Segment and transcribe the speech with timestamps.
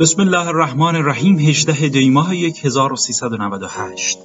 [0.00, 4.18] بسم الله الرحمن الرحیم 18 دیماه 1398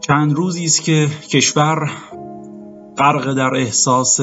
[0.00, 1.90] چند روزی است که کشور
[2.98, 4.20] غرق در احساس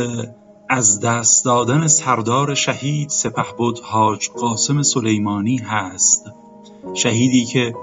[0.70, 6.26] از دست دادن سردار شهید سپهبد حاج قاسم سلیمانی هست.
[6.94, 7.76] شهیدی که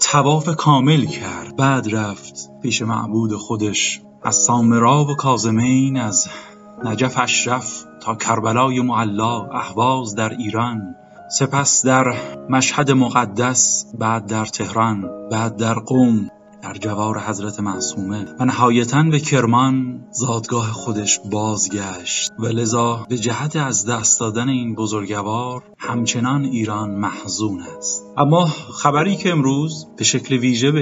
[0.00, 4.00] تواف کامل کرد بعد رفت پیش معبود خودش.
[4.22, 6.28] از سامرا و کازمین از
[6.84, 10.94] نجف اشرف تا کربلای معلا اهواز در ایران.
[11.30, 12.14] سپس در
[12.50, 16.30] مشهد مقدس بعد در تهران بعد در قوم
[16.62, 22.30] در جوار حضرت معصومه و نهایتا به کرمان زادگاه خودش بازگشت.
[22.38, 28.04] و لذا به جهت از دست دادن این بزرگوار همچنان ایران محزون است.
[28.16, 28.44] اما
[28.82, 30.72] خبری که امروز به شکل ویژه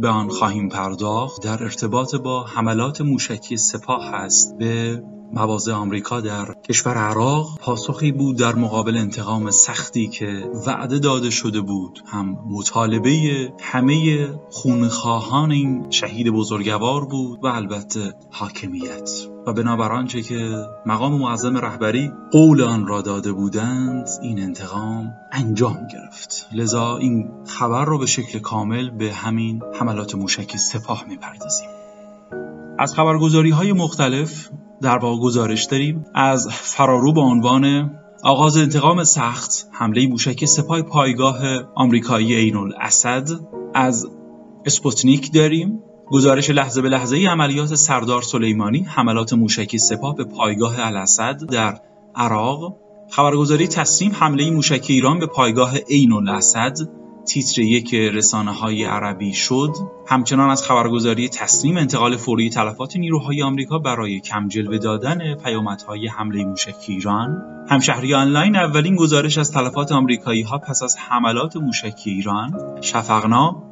[0.00, 6.54] به آن خواهیم پرداخت در ارتباط با حملات موشکی سپاه است به مواضع آمریکا در
[6.68, 12.02] کشور عراق پاسخی بود در مقابل انتقام سختی که وعده داده شده بود.
[12.06, 19.10] هم مطالبه همه خونخواهان این شهید بزرگوار بود و البته حاکمیت.
[19.46, 25.78] و بنابر آنچه که مقام معظم رهبری قول آن را داده بودند این انتقام انجام
[25.92, 26.48] گرفت.
[26.52, 31.79] لذا این خبر را به شکل کامل به همین حملات موشکی سپاه می‌پردازیم.
[32.80, 34.48] از خبرگزاری های مختلف
[34.82, 36.04] در واقع گزارش داریم.
[36.14, 37.90] از فرارو به عنوان
[38.24, 41.38] آغاز انتقام سخت حمله موشک سپاه پایگاه
[41.74, 43.28] آمریکایی عین الاسد
[43.74, 44.08] از
[44.66, 45.82] اسپوتنیک داریم.
[46.10, 51.80] گزارش لحظه به لحظه ای عملیات سردار سلیمانی حملات موشکی سپاه به پایگاه الاسد در
[52.14, 52.76] عراق.
[53.10, 56.78] خبرگزاری تسلیم حمله موشکی ایران به پایگاه عین الاسد
[57.26, 59.70] تیتر یک رسانه های عربی شد
[60.06, 66.44] همچنان از خبرگزاری تسلیم انتقال فوری تلفات نیروهای آمریکا برای کم جلوه دادن پیامدهای حمله
[66.44, 67.42] موشکی ایران.
[67.68, 72.78] همشهری آنلاین اولین گزارش از تلفات آمریکایی ها پس از حملات موشکی ایران.
[72.80, 73.62] شفقنا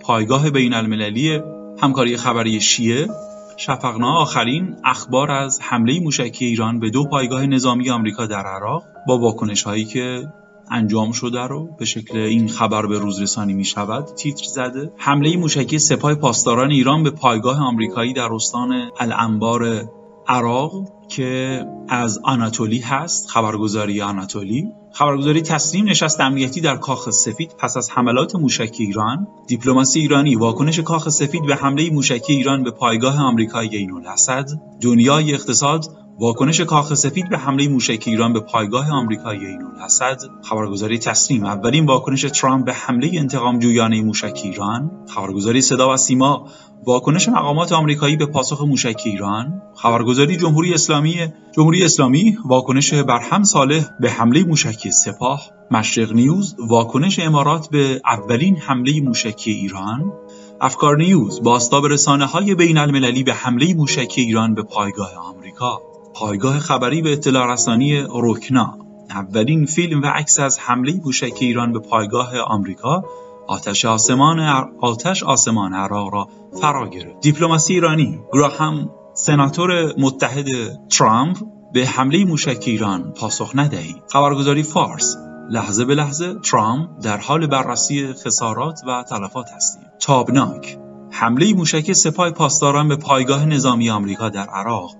[0.00, 1.40] پایگاه بین المللی
[1.82, 3.08] همکاری خبری شیعه.
[3.56, 9.18] شفقنا آخرین اخبار از حمله موشکی ایران به دو پایگاه نظامی آمریکا در عراق با
[9.18, 10.28] واکنش هایی که
[10.72, 14.92] انجام شده رو به شکل این خبر به روز رسانی می شود تیتر زده.
[14.96, 19.88] حمله موشکی سپاه پاسداران ایران به پایگاه آمریکایی در استان الانبار
[20.28, 20.72] عراق
[21.08, 24.68] که از آناتولی هست خبرگزاری آناتولی.
[24.92, 29.26] خبرگزاری تسلیم نشست امنیتی در کاخ سفید پس از حملات موشکی ایران.
[29.46, 34.48] دیپلماسی ایرانی واکنش کاخ سفید به حمله موشکی ایران به پایگاه آمریکایی عین الاسد
[34.80, 35.84] دنیای اقتصاد
[36.22, 41.86] واکنش کاخ سفید به حمله موشکی ایران به پایگاه آمریکایی عین الاسد خبرگزاری تسلیم اولین
[41.86, 44.90] واکنش ترامپ به حمله انتقام جویانه موشکی ایران.
[45.08, 46.48] خبرگزاری صدا و سیما
[46.86, 49.62] واکنش مقامات آمریکایی به پاسخ موشکی ایران.
[49.74, 55.42] خبرگزاری جمهوری اسلامی جمهوری اسلامی واکنش برهم صالح به حمله موشکی سپاه.
[55.70, 60.12] مشرق نیوز واکنش امارات به اولین حمله موشکی ایران.
[60.60, 65.91] افکار نیوز باستاب رسانه های بین المللی به حمله موشکی ایران به پایگاه آمریکا.
[66.14, 68.78] پایگاه خبری به اطلاع رسانی روکنا
[69.10, 73.04] اولین فیلم و عکس از حمله موشکی ایران به پایگاه آمریکا
[73.46, 74.40] آتش آسمان
[74.80, 76.28] آتش آسمان عراق را
[76.60, 77.20] فرا گرفت.
[77.20, 80.46] دیپلماسی ایرانی گراهام سناتور متحد
[80.88, 81.38] ترامپ
[81.72, 83.96] به حمله موشکی ایران پاسخ ندهید.
[84.12, 85.16] خبرگزاری فارس
[85.50, 89.82] لحظه به لحظه ترامپ در حال بررسی خسارات و تلفات هستیم.
[90.00, 90.78] تابناک
[91.10, 94.96] حمله موشکی سپاه پاسداران به پایگاه نظامی آمریکا در عراق.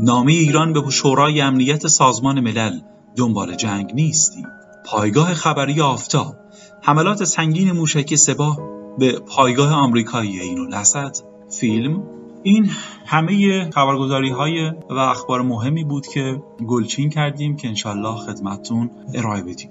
[0.00, 2.80] نامه ایران به شورای امنیت سازمان ملل
[3.16, 4.46] دنبال جنگ نیستیم
[4.86, 6.34] پایگاه خبری آفتاب
[6.82, 8.58] حملات سنگین موشکی سپاه
[8.98, 11.16] به پایگاه آمریکایی این الاسد.
[11.60, 12.02] فیلم
[12.42, 12.70] این
[13.06, 19.70] همه خبرگزاری های و اخبار مهمی بود که گلچین کردیم که انشالله خدمتون ارائه بدیم.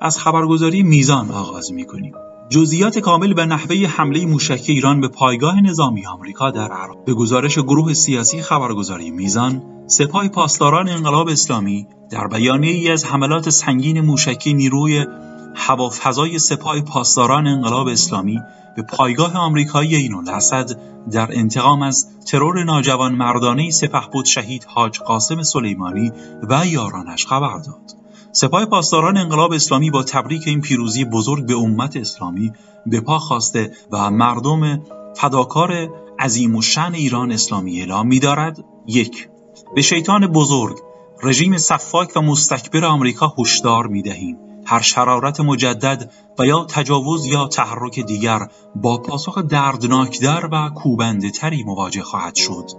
[0.00, 2.14] از خبرگزاری میزان آغاز می‌کنیم.
[2.48, 7.58] جزئیات کامل به نحوه حمله موشکی ایران به پایگاه نظامی آمریکا در عراق به گزارش
[7.58, 14.54] گروه سیاسی خبرگزاری میزان سپاه پاسداران انقلاب اسلامی در بیانیه ای از حملات سنگین موشکی
[14.54, 15.06] نیروی
[15.54, 18.40] هوافضای سپاه پاسداران انقلاب اسلامی
[18.76, 20.80] به پایگاه آمریکایی این الاسد
[21.12, 26.12] در انتقام از ترور ناجوان مردانه سپهبد شهید حاج قاسم سلیمانی
[26.50, 28.03] و یارانش خبر داد.
[28.36, 32.52] سپاه پاسداران انقلاب اسلامی با تبریک این پیروزی بزرگ به امت اسلامی
[32.86, 34.82] به پا خواسته و مردم
[35.16, 35.88] فداکار
[36.18, 39.28] عظیم و شن ایران اسلامی اعلام می‌دارد یک
[39.74, 40.76] به شیطان بزرگ
[41.22, 48.00] رژیم صفاک و مستکبر آمریکا هشدار می‌دهیم هر شرارت مجدد و یا تجاوز یا تحرک
[48.00, 52.70] دیگر با پاسخ دردناکتر و کوبنده تری مواجه خواهد شد.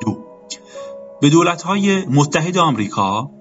[0.00, 0.18] دو
[1.20, 3.35] به دولت‌های متحد آمریکا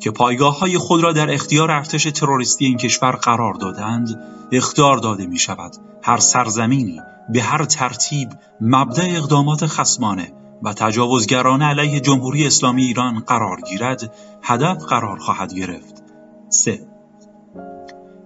[0.00, 4.20] که پایگاه های خود را در اختیار ارتش تروریستی این کشور قرار دادند
[4.52, 7.00] اختیار داده می شود هر سرزمینی
[7.32, 8.28] به هر ترتیب
[8.60, 10.32] مبدع اقدامات خسمانه
[10.62, 16.02] و تجاوزگرانه علیه جمهوری اسلامی ایران قرار گیرد هدف قرار خواهد گرفت
[16.48, 16.86] 3.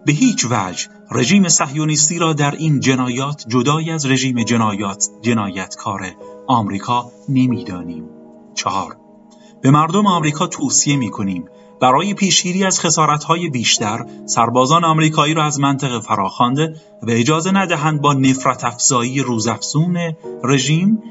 [0.07, 6.01] به هیچ وجه رژیم صهیونیستی را در این جنایات جدای از رژیم جنایات جنایتکار
[6.47, 8.09] آمریکا نمی‌دانیم.
[8.55, 8.97] چهار
[9.63, 11.45] به مردم آمریکا توصیه می کنیم
[11.81, 18.13] برای پیشگیری از خسارتهای بیشتر سربازان آمریکایی را از منطقه فراخوانده و اجازه ندهند با
[18.13, 19.97] نفرت افزایی روزافزون
[20.45, 21.03] رژیم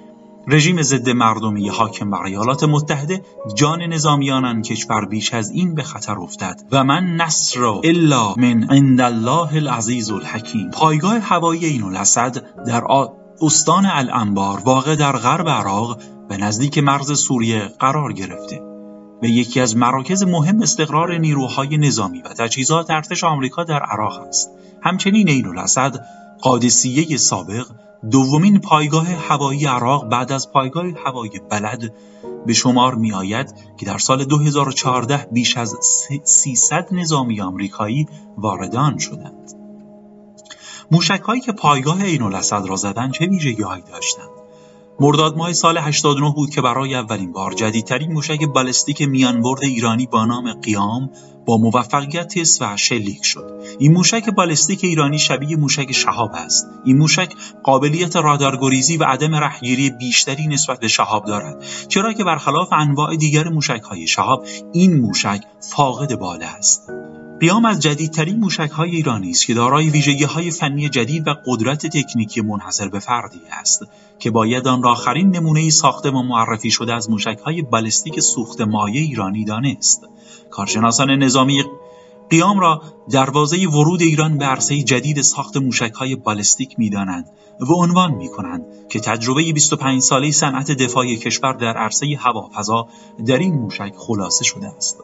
[0.48, 3.22] رژیم ضد مردمی حاکم بر ایالات متحده
[3.56, 6.62] جان نظامیان کشور بیش از این به خطر افتد.
[6.72, 10.70] و من نصر الا من عند الله العزیز الحکیم.
[10.72, 12.84] پایگاه هوایی این الاسد در
[13.42, 18.73] استان الانبار واقع در غرب عراق و نزدیک مرز سوریه قرار گرفته.
[19.24, 24.52] و یکی از مراکز مهم استقرار نیروهای نظامی و تجهیزات ارتش آمریکا در عراق است
[24.82, 26.06] همچنین این الاسد
[26.42, 27.68] قادسیه سابق
[28.12, 31.94] دومین پایگاه هوایی عراق بعد از پایگاه هوایی بلد
[32.46, 35.76] به شمار می آید که در سال 2014 بیش از
[36.24, 39.52] 300 نظامی آمریکایی وارد آن شدند.
[40.92, 44.43] موشک هایی که پایگاه عین الاسد را زدند چه ویژگیهایی داشتند؟
[45.00, 50.26] مرداد ماه سال 89 بود که برای اولین بار جدیدترین موشک بالستیک میانبرد ایرانی با
[50.26, 51.10] نام قیام
[51.46, 53.62] با موفقیت تست و شلیک شد.
[53.80, 56.68] این موشک بالستیک ایرانی شبیه موشک شهاب است.
[56.86, 61.64] این موشک قابلیت رادارگریزی و عدم رهگیری بیشتری نسبت به شهاب دارد.
[61.88, 66.90] چرا که برخلاف انواع دیگر موشک های شهاب این موشک فاقد باله است.
[67.40, 72.88] قیام از جدیدترین موشک‌های ایرانی است که دارای ویژگی‌های فنی جدید و قدرت تکنیکی منحصر
[72.88, 73.82] به فردی است
[74.20, 79.02] که باید آن را آخرین نمونه ساخته و معرفی شده از موشک‌های بالستیک سوخت مایع
[79.02, 80.02] ایرانی دانست.
[80.54, 81.64] کارشناسان نظامی
[82.30, 87.26] قیام را دروازه ورود ایران به عرصه جدید ساخت موشک‌های بالستیک می‌دانند
[87.60, 92.88] و عنوان می‌کنند که تجربه 25 ساله صنعت دفاعی کشور در عرصه هوافضا
[93.26, 94.98] در این موشک خلاصه شده است.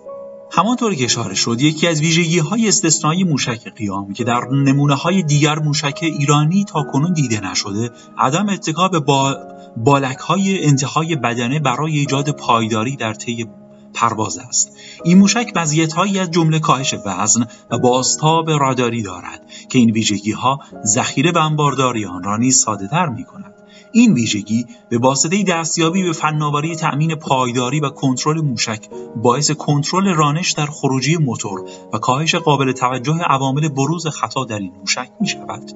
[0.52, 5.24] همانطور که اشاره شد یکی از ویژگی های استثنایی موشک قیام که در نمونه های
[5.24, 9.38] دیگر موشک ایرانی تا کنون دیده نشده عدم اتکا به با
[9.78, 13.46] بالک های انتهای بدنه برای ایجاد پایداری در طی
[13.94, 14.78] پرواز است.
[15.04, 15.52] این موشک
[15.96, 21.38] هایی از جمله کاهش وزن و بازتاب راداری دارد که این ویژگی ها ذخیره و
[21.38, 23.54] انبارداری آن را نیز ساده تر می کند
[23.92, 30.52] این ویژگی به واسطه دستیابی به فناوری تأمین پایداری و کنترل موشک باعث کنترل رانش
[30.52, 35.72] در خروجی موتور و کاهش قابل توجه عوامل بروز خطا در این موشک می شود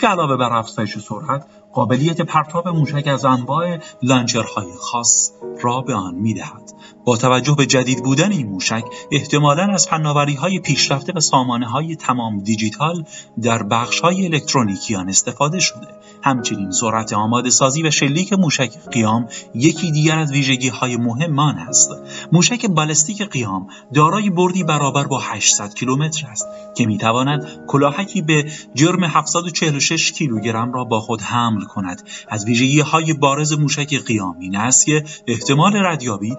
[0.00, 5.30] که علاوه بر افزایش سرعت قابلیت پرتاب موشک از انواع لانچرهای خاص
[5.60, 6.72] را به آن می دهد.
[7.04, 11.96] با توجه به جدید بودن این موشک احتمالا از فناوری های پیشرفته و سامانه های
[11.96, 13.04] تمام دیجیتال
[13.42, 15.86] در بخش های الکترونیکی آن استفاده شده.
[16.22, 21.58] همچنین سرعت آماده سازی و شلیک موشک قیام یکی دیگر از ویژگی های مهم آن
[21.58, 21.90] است
[22.32, 26.46] موشک بالستیک قیام دارای بردی برابر با 800 کیلومتر است
[26.76, 32.08] که می‌تواند کلاهکی به جرم 746 کیلوگرم را با خود حمل کند.
[32.28, 36.36] از ویژگی های بارز موشک قیام این است که احتمال ردیابی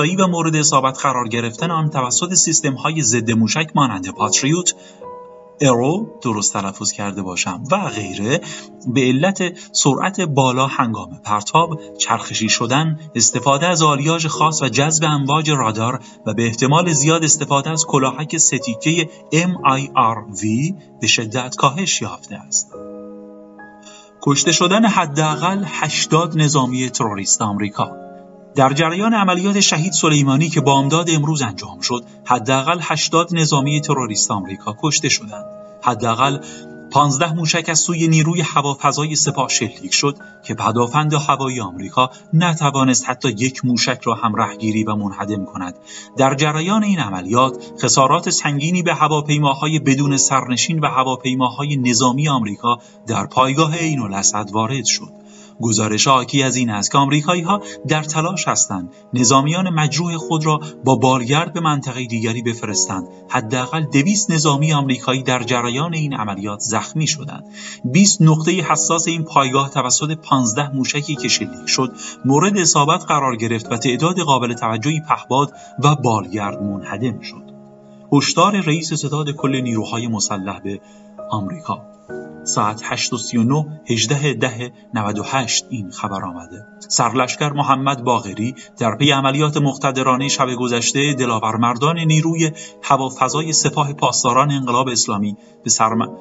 [0.00, 4.74] شناسایی و مورد اصابت قرار گرفتن آن توسط سیستم های ضد موشک مانند پاتریوت
[5.60, 8.40] ارو درست تلفظ کرده باشم و غیره
[8.94, 9.42] به علت
[9.72, 16.34] سرعت بالا هنگام پرتاب چرخشی شدن استفاده از آلیاژ خاص و جذب امواج رادار و
[16.34, 20.44] به احتمال زیاد استفاده از کلاهک ستیکه MIRV
[21.00, 22.72] به شدت کاهش یافته است.
[24.22, 28.09] کشته شدن حداقل 80 نظامی تروریست آمریکا.
[28.60, 34.76] در جریان عملیات شهید سلیمانی که بامداد امروز انجام شد حداقل 80 نظامی تروریست آمریکا
[34.82, 35.44] کشته شدند.
[35.82, 36.38] حداقل
[36.90, 43.28] پانزده موشک از سوی نیروی هوافضای سپاه شلیک شد که پدافند هوایی آمریکا نتوانست حتی
[43.28, 45.74] یک موشک را هم رهگیری و منهدم کند.
[46.16, 53.26] در جریان این عملیات خسارات سنگینی به هواپیماهای بدون سرنشین و هواپیماهای نظامی آمریکا در
[53.26, 55.19] پایگاه عین الاسد وارد شد.
[55.60, 60.60] گزارش حاکی از این است که آمریکایی ها در تلاش هستند نظامیان مجروح خود را
[60.84, 63.08] با بالگرد به منطقه دیگری بفرستند.
[63.28, 67.44] حداقل دویست نظامی آمریکایی در جریان این عملیات زخمی شدند.
[67.84, 71.92] 20 نقطه حساس این پایگاه توسط 15 موشکی که شلیک شد
[72.24, 75.52] مورد اصابت قرار گرفت و تعداد قابل توجهی پهباد
[75.84, 77.50] و بالگرد منهدم شد.
[78.12, 80.80] هشدار رئیس ستاد کل نیروهای مسلح به
[81.30, 81.82] آمریکا
[82.44, 86.66] ساعت 8:39 18 ده 98 این خبر آمده.
[86.88, 92.50] سرلشکر محمد باغری در پی عملیات مقتدرانه شب گذشته دلاورمردان نیروی
[92.82, 95.70] هوافضای سپاه پاسداران انقلاب اسلامی به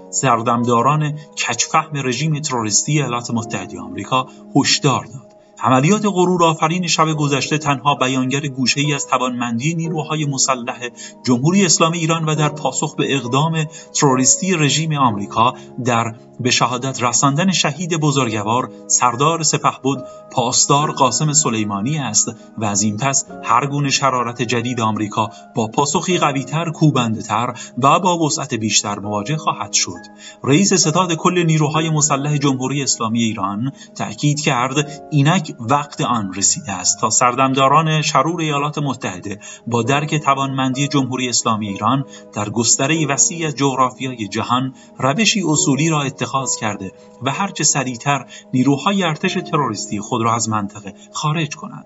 [0.09, 5.28] سردمداران کچفهم رژیم تروریستی ایالات متحده آمریکا هشدار داد.
[5.63, 10.79] عملیات غرور آفرین شب گذشته تنها بیانگر گوشه ای از توانمندی نیروهای مسلح
[11.25, 15.53] جمهوری اسلامی ایران و در پاسخ به اقدام تروریستی رژیم آمریکا
[15.85, 19.43] در به شهادت رساندن شهید بزرگوار سردار
[19.83, 25.67] بود پاسدار قاسم سلیمانی است و از این پس هر گونه شرارت جدید آمریکا با
[25.67, 29.99] پاسخی قویتر کوبندتر و با وسعت بیشتر مواجه خواهد شد.
[30.43, 36.99] رئیس ستاد کل نیروهای مسلح جمهوری اسلامی ایران تأکید کرد اینک وقت آن رسیده است
[36.99, 44.27] تا سردمداران شرور ایالات متحده با درک توانمندی جمهوری اسلامی ایران در گستره وسیع جغرافیای
[44.27, 46.91] جهان روشی اصولی را اتخاذ کرده
[47.21, 51.85] و هرچه سریعتر نیروهای ارتش تروریستی خود را از منطقه خارج کنند.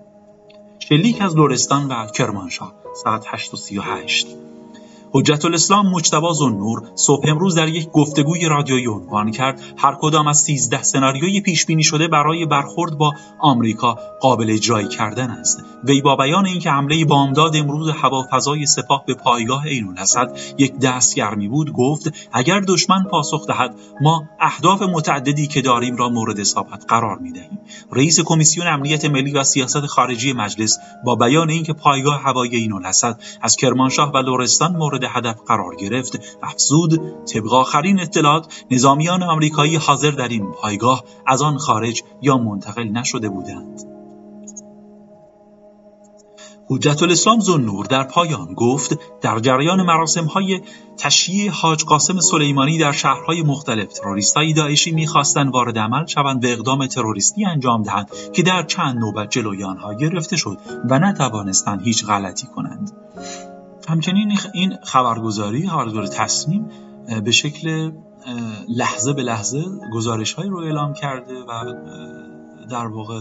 [0.78, 4.53] شلیک از لورستان و کرمانشاه ساعت 8:38
[5.16, 10.38] حجت الاسلام مجتبی زنور صبح امروز در یک گفتگوی رادیویی عنوان کرد هر کدام از
[10.38, 15.64] 13 سناریوی پیش بینی شده برای برخورد با آمریکا قابل اجرایی کردن است.
[15.84, 19.94] وی با بیان اینکه حمله بامداد امروز هوافضای سپاه به پایگاه عین
[20.58, 26.40] یک دستگرمی بود گفت اگر دشمن پاسخ دهد ما اهداف متعددی که داریم را مورد
[26.40, 27.58] اصابت قرار می‌دهیم.
[27.92, 32.72] رئیس کمیسیون امنیت ملی و سیاست خارجی مجلس با بیان اینکه پایگاه هوایی عین
[33.42, 36.20] از کرمانشاه و لرستان مورد هدف قرار گرفت.
[36.42, 42.88] افزود طبق آخرین اطلاعات نظامیان آمریکایی حاضر در این پایگاه از آن خارج یا منتقل
[42.88, 43.94] نشده بودند.
[46.68, 50.60] حجت الاسلام زنور در پایان گفت در جریان مراسم های
[50.98, 53.88] تشییع حاج قاسم سلیمانی در شهرهای مختلف
[54.36, 59.30] های داعشی می‌خواستند وارد عمل شوند به اقدام تروریستی انجام دهند که در چند نوبت
[59.30, 60.58] جلوی آنها گرفته شد
[60.90, 62.92] و نتوانستند هیچ غلطی کنند.
[63.88, 66.68] همچنین این خبرگزاری خبرگزاری تصمیم
[67.24, 67.92] به شکل
[68.68, 71.74] لحظه به لحظه گزارش های رو اعلام کرده و
[72.70, 73.20] در واقع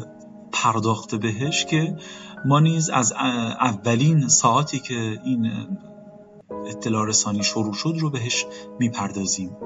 [0.52, 1.98] پرداخته بهش که
[2.46, 3.14] ما نیز از
[3.60, 5.52] اولین ساعتی که این
[6.68, 8.46] اطلاع رسانی شروع شد رو بهش
[8.80, 9.58] می‌پردازیم.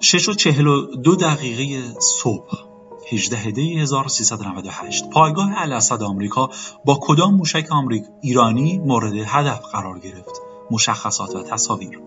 [0.00, 2.73] شش و چهل و دو دقیقه صبح.
[3.12, 6.50] 18 دی 1398 پایگاه الاسد آمریکا
[6.84, 12.00] با کدام موشک آمریک ایرانی مورد هدف قرار گرفت؟ مشخصات و تصاویر.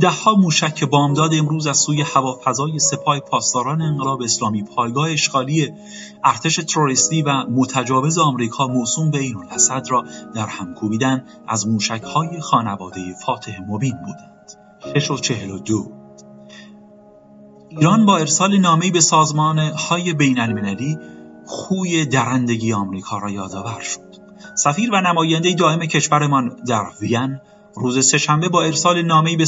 [0.00, 5.72] دهها موشک بامداد امروز از سوی هوافضای سپاه پاسداران انقلاب اسلامی پایگاه اشغالی
[6.24, 12.02] ارتش تروریستی و متجاوز آمریکا موسوم به این الاسد را در هم کوبیدن از موشک
[12.02, 14.50] های خانواده فاتح مبین بودند.
[14.94, 16.03] 6 و 42
[17.78, 19.00] ایران با ارسال نامه‌ای به
[19.88, 20.98] های بین المللی
[21.46, 24.00] خوی درندگی آمریکا را یادآور شد.
[24.54, 27.40] سفیر و نماینده دائم کشورمان در وین
[27.76, 29.44] روز سهشنبه با ارسال نامه‌ای به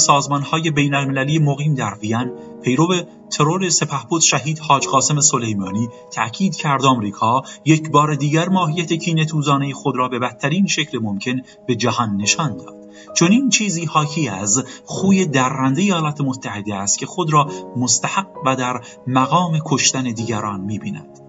[0.50, 2.94] های بین المللی مقیم در وین پیرو
[3.30, 9.26] ترور سپهبد شهید حاج قاسم سلیمانی تأکید کرد آمریکا یک بار دیگر ماهیت کینه
[9.74, 12.85] خود را به بدترین شکل ممکن به جهان نشان داد.
[13.14, 18.56] چون این چیزی حاکی از خوی درنده ایالات متحده است که خود را مستحق و
[18.56, 21.20] در مقام کشتن دیگران می‌بیند.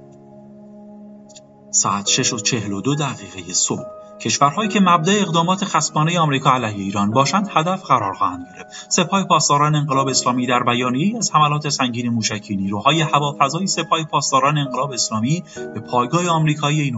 [1.72, 7.50] ساعت 6 و 42 دقیقه صبح کشورهایی که مبدع اقدامات خصمانه آمریکا علیه ایران باشند
[7.54, 8.86] هدف قرار خواهند گرفت.
[8.90, 14.92] سپاه پاسداران انقلاب اسلامی در بیانیه‌ای از حملات سنگین موشکی نیروهای هوافضای سپاه پاسداران انقلاب
[14.92, 15.44] اسلامی
[15.74, 16.96] به پایگاه آمریکایی این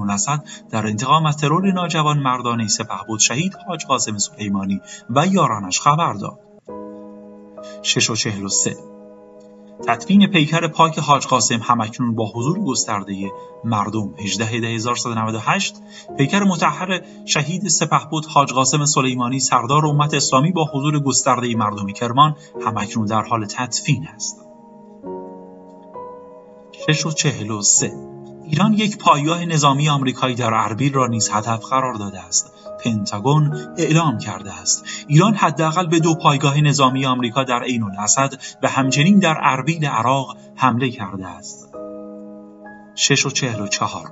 [0.72, 2.68] در انتقام از ترور ناجوان مردانه
[3.08, 6.40] بود شهید حاج قاسم سلیمانی و یارانش خبر داد.
[7.84, 8.99] 6 و 43
[9.88, 13.32] تدفین پیکر پاک حاج قاسم همکنون با حضور گسترده
[13.64, 14.14] مردم.
[14.18, 14.46] 18
[16.18, 22.36] پیکر متحر شهید سپهبد حاج قاسم سلیمانی سردار امت اسلامی با حضور گسترده مردم کرمان
[22.66, 24.46] همکنون در حال تدفین است.
[26.88, 27.12] 6 و
[28.44, 32.54] ایران یک پایگاه نظامی آمریکایی در اربیل را نیز هدف قرار داده است.
[32.84, 34.86] پنتاگون اعلام کرده است.
[35.08, 38.34] ایران حداقل به دو پایگاه نظامی آمریکا در عین الاسد
[38.64, 41.70] و همچنین در اربیل عراق حمله کرده است.
[42.96, 44.12] 6 و 44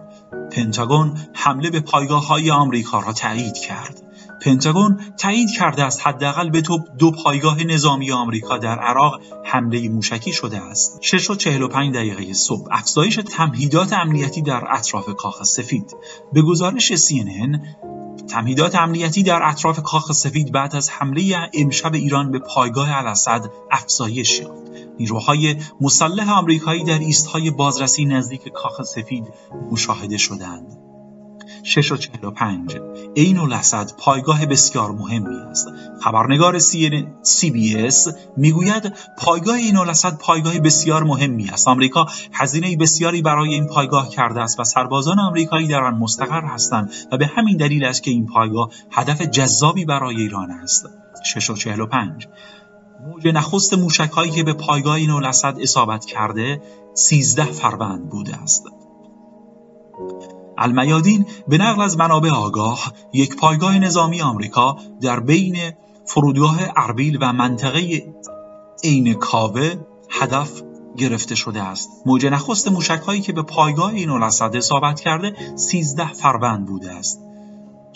[0.51, 4.01] پنتاگون حمله به پایگاه های آمریکا را تایید کرد.
[4.41, 10.33] پنتاگون تایید کرده است حداقل به تو دو پایگاه نظامی آمریکا در عراق حمله موشکی
[10.33, 10.99] شده است.
[11.01, 12.67] 6 و 45 دقیقه صبح.
[12.71, 15.95] افزایش تمهیدات امنیتی در اطراف کاخ سفید.
[16.33, 17.59] به گزارش CNN
[18.27, 24.39] تمهیدات امنیتی در اطراف کاخ سفید بعد از حمله امشب ایران به پایگاه الاسد افزایش
[24.39, 24.63] یافت.
[24.99, 29.27] نیروهای مسلح آمریکایی در ایستهای بازرسی نزدیک کاخ سفید
[29.71, 30.86] مشاهده شدند.
[31.67, 32.77] 6 و 45
[33.13, 35.67] این الاسد پایگاه بسیار مهمی است.
[36.01, 38.07] خبرنگار سی بی اس
[38.37, 41.67] می‌گوید پایگاه این الاسد پایگاه بسیار مهمی است.
[41.67, 46.91] آمریکا هزینه بسیاری برای این پایگاه کرده است و سربازان آمریکایی در آن مستقر هستند
[47.11, 50.85] و به همین دلیل است که این پایگاه هدف جذابی برای ایران است.
[51.25, 52.27] 6 و 45
[53.07, 55.11] موج نخست موشک هایی که به پایگاه این
[55.61, 56.61] اصابت کرده
[56.93, 58.63] 13 فروند بوده است.
[60.57, 65.57] المیادین به نقل از منابع آگاه یک پایگاه نظامی آمریکا در بین
[66.05, 68.13] فرودگاه اربیل و منطقه
[68.83, 69.75] عین کاوه
[70.09, 70.61] هدف
[70.97, 71.89] گرفته شده است.
[72.05, 77.26] موج نخست موشک هایی که به پایگاه این الاسد اصابت کرده 13 فروند بوده است.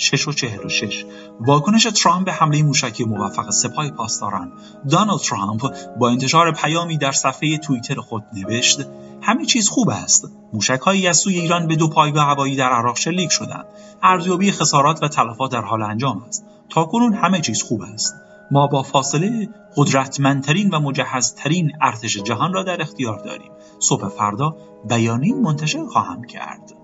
[0.01, 1.05] 6 و 46
[1.39, 4.51] واکنش ترامپ به حمله موشکی موفق سپاه پاسداران.
[4.89, 8.79] دانالد ترامپ با انتشار پیامی در صفحه توییتر خود نوشت
[9.22, 10.31] همه چیز خوب است.
[10.53, 13.65] موشکهایی از سوی ایران به دو پایگاه هوایی در عراق شلیک شدند.
[14.03, 16.46] ارزیابی خسارات و تلفات در حال انجام است.
[16.70, 18.15] تاکنون همه چیز خوب است.
[18.51, 23.51] ما با فاصله قدرتمندترین و مجهزترین ارتش جهان را در اختیار داریم.
[23.79, 24.55] صبح فردا
[24.89, 26.80] بیانیه منتشر خواهم کرد.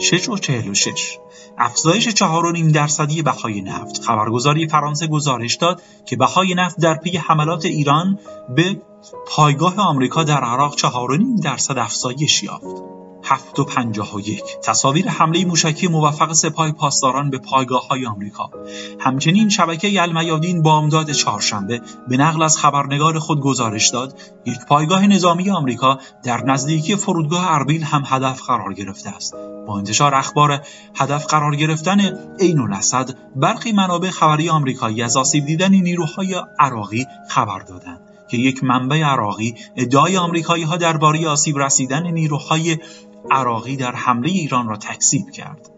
[0.00, 1.18] 6 و 46
[1.58, 7.64] افزایش 4.5 درصدی بهای نفت خبرگزاری فرانسه گزارش داد که بهای نفت در پی حملات
[7.64, 8.18] ایران
[8.56, 8.82] به
[9.26, 13.09] پایگاه آمریکا در عراق 4.5 درصد افزایش یافت.
[13.24, 14.44] هفت و پنجاه و یک.
[14.62, 18.50] تصاویر حمله موشکی موفق سپاه پاسداران به پایگاه های آمریکا.
[19.00, 24.14] همچنین شبکه المیادین بامداد چهارشنبه به نقل از خبرنگار خود گزارش داد
[24.46, 29.34] یک پایگاه نظامی آمریکا در نزدیکی فرودگاه اربیل هم هدف قرار گرفته است.
[29.66, 30.60] با انتشار اخبار
[30.96, 32.00] هدف قرار گرفتن
[32.40, 38.64] عین الاسد برخی منابع خبری آمریکایی از آسیب دیدن نیروهای عراقی خبر دادند که یک
[38.64, 42.78] منبع عراقی ادعای آمریکایی ها درباره آسیب رسیدن نیروهای
[43.30, 45.70] عراقی در حمله ایران را تکذیب کرد.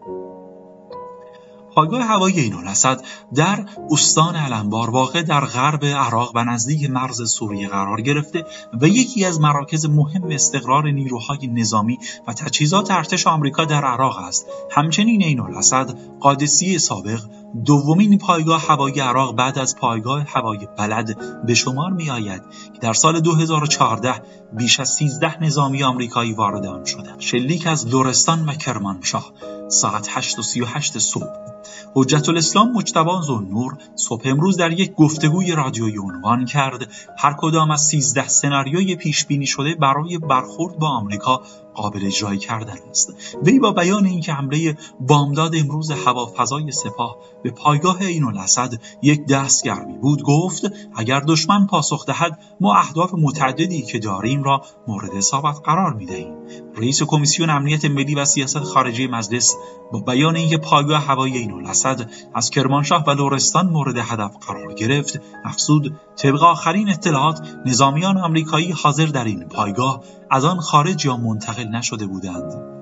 [1.75, 3.01] پایگاه هوایی این الاسد
[3.35, 8.45] در استان علمبار واقع در غرب عراق و نزدیک مرز سوریه قرار گرفته
[8.81, 14.45] و یکی از مراکز مهم استقرار نیروهای نظامی و تجهیزات ارتش آمریکا در عراق است
[14.71, 17.19] همچنین این الاسد قادسیه سابق
[17.65, 22.41] دومین پایگاه هوایی عراق بعد از پایگاه هوایی بلد به شمار می آید
[22.73, 24.13] که در سال 2014
[24.53, 27.19] بیش از 13 نظامی آمریکایی وارد آن شدند.
[27.19, 29.31] شلیک از لورستان و کرمانشاه
[29.67, 31.52] ساعت 8 و 38 صبح
[31.95, 36.87] حجت الاسلام مجتبا زنور صبح امروز در یک گفتگوی رادیویی عنوان کرد.
[37.17, 41.41] هر کدام از 13 سناریوی پیش بینی شده برای برخورد با آمریکا
[41.73, 43.13] قابل اجرایی کردن است.
[43.43, 49.97] وی با بیان اینکه حمله بامداد امروز هوافضای سپاه به پایگاه این الاسد یک دستگرمی
[49.97, 55.93] بود گفت اگر دشمن پاسخ دهد ما اهداف متعددی که داریم را مورد اصابت قرار
[55.93, 56.33] می دهیم
[56.77, 59.55] رئیس کمیسیون امنیت ملی و سیاست خارجی مجلس
[59.91, 65.21] با بیان اینکه پایگاه هوایی این الاسد از کرمانشاه و لورستان مورد هدف قرار گرفت.
[65.45, 71.67] افزود طبق آخرین اطلاعات نظامیان آمریکایی حاضر در این پایگاه از آن خارج یا منتقل
[71.67, 72.73] نشده بودند.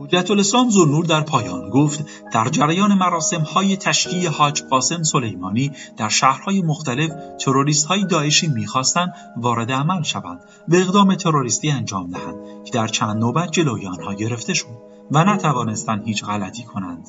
[0.00, 6.08] حجت الاسلام زنور در پایان گفت در جریان مراسم های تشکیه حاج قاسم سلیمانی در
[6.08, 12.70] شهرهای مختلف تروریست های داعشی می‌خواستند وارد عمل شوند و اقدام تروریستی انجام دهند که
[12.72, 14.78] در چند نوبت جلوی آنها گرفته شد
[15.10, 17.08] و نتوانستند هیچ غلطی کنند.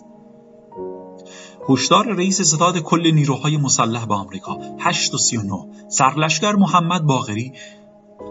[1.71, 4.57] هشدار رئیس ستاد کل نیروهای مسلح به آمریکا.
[4.79, 7.53] 839 سرلشکر محمد باغری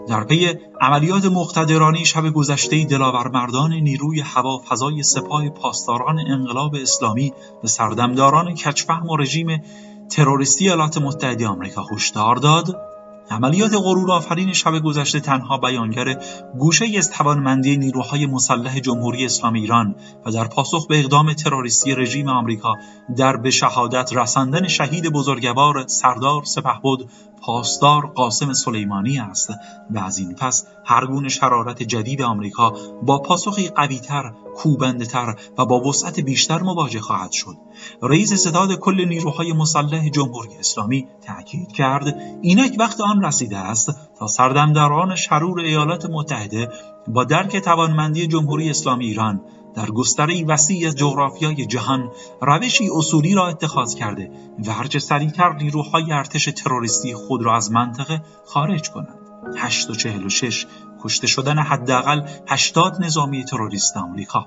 [0.07, 8.55] در پی عملیات مقتدرانه شب گذشته دلاورمردان نیروی هوافضای سپاه پاسداران انقلاب اسلامی به سردمداران
[8.55, 9.63] کچفهم و رژیم
[10.09, 12.90] تروریستی ایالات متحده آمریکا هشدار داد.
[13.31, 16.23] عملیات غرور آفرین شب گذشته تنها بیانگر
[16.59, 22.29] گوشه از توانمندی نیروهای مسلح جمهوری اسلامی ایران و در پاسخ به اقدام تروریستی رژیم
[22.29, 22.75] آمریکا
[23.17, 26.99] در به شهادت رساندن شهید بزرگوار سردار سپهبد
[27.41, 29.49] پاسدار قاسم سلیمانی است
[29.91, 35.79] و از این پس هر گونه شرارت جدید آمریکا با پاسخی قویتر، کوبندهتر و با
[35.79, 37.55] وسعت بیشتر مواجه خواهد شد.
[38.01, 44.27] رئیس ستاد کل نیروهای مسلح جمهوری اسلامی تاکید کرد اینک وقت آن رسیده است تا
[44.27, 46.69] سردمداران شرور ایالات متحده
[47.07, 49.41] با درک توانمندی جمهوری اسلامی ایران
[49.75, 54.31] در گستره وسیع جغرافیای جهان روشی اصولی را اتخاذ کرده
[54.67, 59.17] و هرچه سریعتر نیروهای ارتش تروریستی خود را از منطقه خارج کنند.
[59.57, 60.65] 846
[61.03, 64.45] کشته شدن حداقل 80 نظامی تروریست آمریکا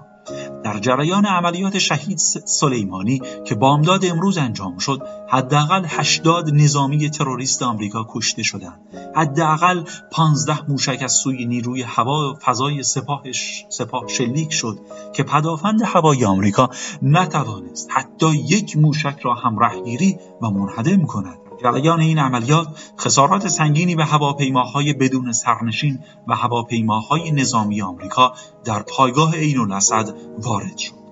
[0.65, 8.07] در جریان عملیات شهید سلیمانی که بامداد امروز انجام شد حداقل 80 نظامی تروریست آمریکا
[8.09, 8.81] کشته شدند.
[9.15, 9.83] حداقل
[10.13, 14.79] 15 موشک از سوی نیروی هوا فضای سپاهش سپاه شلیک شد
[15.13, 16.71] که پدافند هوای آمریکا
[17.03, 21.44] نتوانست حتی یک موشک را هم رهگیری و منهدم کند.
[21.65, 25.99] جریان این عملیات خسارات سنگینی به هواپیماهای بدون سرنشین
[26.29, 31.05] و هواپیماهای نظامی آمریکا در پایگاه عین الاسد وارد شد.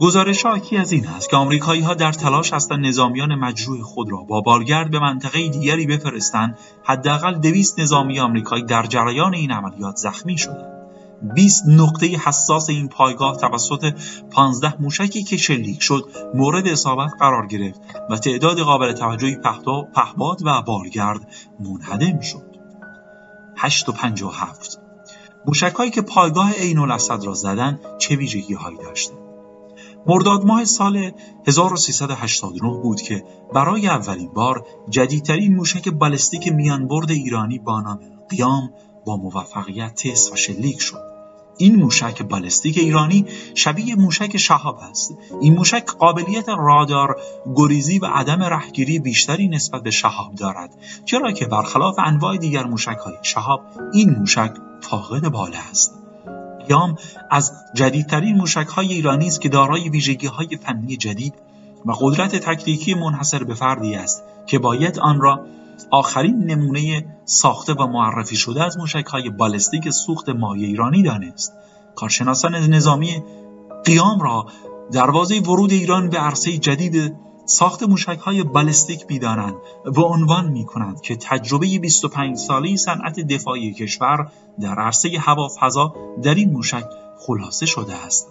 [0.00, 4.22] گزارش حاکی از این است که آمریکایی ها در تلاش هستند نظامیان مجروح خود را
[4.22, 10.38] با بالگرد به منطقه دیگری بفرستند حداقل دویست نظامی آمریکایی در جریان این عملیات زخمی
[10.38, 10.71] شدند
[11.22, 13.94] 20 نقطه حساس این پایگاه توسط
[14.30, 16.04] 15 موشکی که شلیک شد
[16.34, 17.80] مورد اصابت قرار گرفت
[18.10, 19.36] و تعداد قابل توجهی
[19.94, 21.20] پهباد و بارگرد
[21.60, 22.52] منهدم شد.
[23.56, 24.78] 8 و 57
[25.46, 29.18] موشک هایی که پایگاه عین الاسد را زدن چه ویژگی هایی داشتند؟
[30.06, 31.12] مرداد ماه سال
[31.46, 38.70] 1389 بود که برای اولین بار جدیدترین موشک بالستیک میانبرد ایرانی با نام قیام
[39.06, 41.11] با موفقیت تست و شلیک شد.
[41.62, 45.14] این موشک بالستیک ایرانی شبیه موشک شهاب است.
[45.40, 47.16] این موشک قابلیت رادار
[47.54, 50.70] گریزی و عدم رهگیری بیشتری نسبت به شهاب دارد
[51.04, 53.60] چرا که برخلاف انواع دیگر موشک های شهاب
[53.92, 55.94] این موشک فاقد باله است.
[56.68, 56.98] قیام
[57.30, 61.34] از جدیدترین موشک های ایرانی است که دارای ویژگی های فنی جدید
[61.86, 65.40] و قدرت تکتیکی منحصر به فردی است که باید آن را
[65.90, 68.76] آخرین نمونه ساخته و معرفی شده از
[69.12, 71.52] های بالستیک سوخت مایع ایرانی دانست.
[71.94, 73.22] کارشناسان نظامی
[73.84, 74.46] قیام را
[74.92, 77.14] دروازه ورود ایران به عرصه جدید
[77.46, 77.82] ساخت
[78.20, 79.54] های بالستیک می‌دانند
[79.84, 84.28] و عنوان می کنند که تجربه 25 ساله صنعت دفاعی کشور
[84.60, 86.84] در عرصه هوا فضا در این موشک
[87.26, 88.28] خلاصه شده است.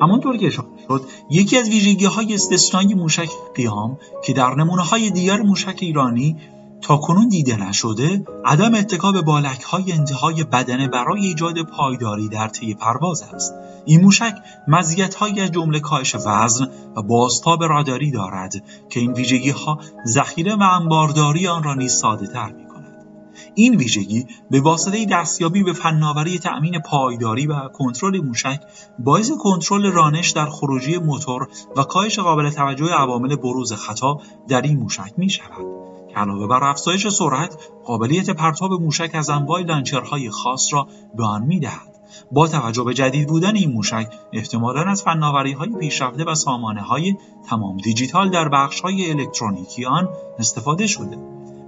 [0.00, 5.10] همانطور که اشاره شد یکی از ویژگی های استثنایی موشک قیام که در نمونه های
[5.10, 6.36] دیگر موشک ایرانی
[6.82, 12.48] تا کنون دیده نشده عدم اتکا به بالک های انتهای بدنه برای ایجاد پایداری در
[12.48, 14.34] طی پرواز است این موشک
[14.68, 18.52] مزیت از جمله کاهش وزن و بازتاب راداری دارد
[18.90, 23.06] که این ویژگی ها ذخیره و انبارداری آن را نیز ساده تر می کند.
[23.54, 28.60] این ویژگی به واسطه دستیابی به فناوری تأمین پایداری و کنترل موشک
[28.98, 34.78] باعث کنترل رانش در خروجی موتور و کاهش قابل توجه عوامل بروز خطا در این
[34.78, 35.91] موشک می شود.
[36.16, 41.92] علاوه بر افزایش سرعت قابلیت پرتاب موشک از انواع لانچرهای خاص را به آن می‌دهد.
[42.32, 47.16] با توجه به جدید بودن این موشک احتمالا از فناوری های پیشرفته و سامانه های
[47.48, 51.18] تمام دیجیتال در بخش های الکترونیکی آن استفاده شده.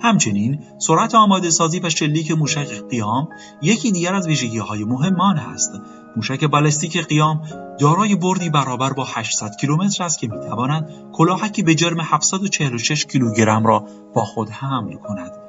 [0.01, 3.29] همچنین سرعت آماده سازی و شلیک موشک قیام
[3.63, 5.73] یکی دیگر از ویژگی های مهم آن است
[6.17, 7.43] موشک بالستیک قیام
[7.81, 13.87] دارای بردی برابر با 800 کیلومتر است که می‌تواند کلاهکی به جرم 746 کیلوگرم را
[14.15, 15.44] با خود حمل کند.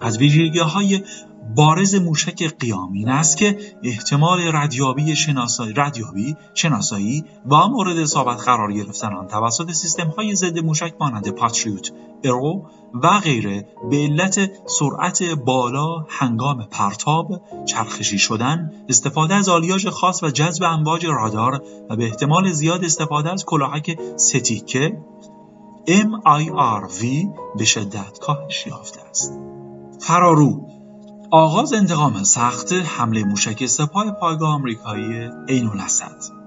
[0.00, 1.02] از ویژگی های
[1.56, 8.72] بارز موشک قیام این است که احتمال ردیابی شناسایی, ردیابی شناسایی و مورد اصابت قرار
[8.72, 11.92] گرفتن آن توسط سیستم های ضد موشک مانند پاتریوت
[12.24, 12.66] ارو
[13.02, 20.30] و غیره به علت سرعت بالا هنگام پرتاب چرخشی شدن استفاده از آلیاژ خاص و
[20.30, 24.98] جذب امواج رادار و به احتمال زیاد استفاده از کلاهک ستیکه
[25.86, 27.04] MIRV
[27.58, 29.59] به شدت کاهش یافته است.
[30.00, 30.68] فرارو.
[31.30, 36.40] آغاز انتقام سخت حمله موشک سپاه پایگاه آمریکایی عین الاسد.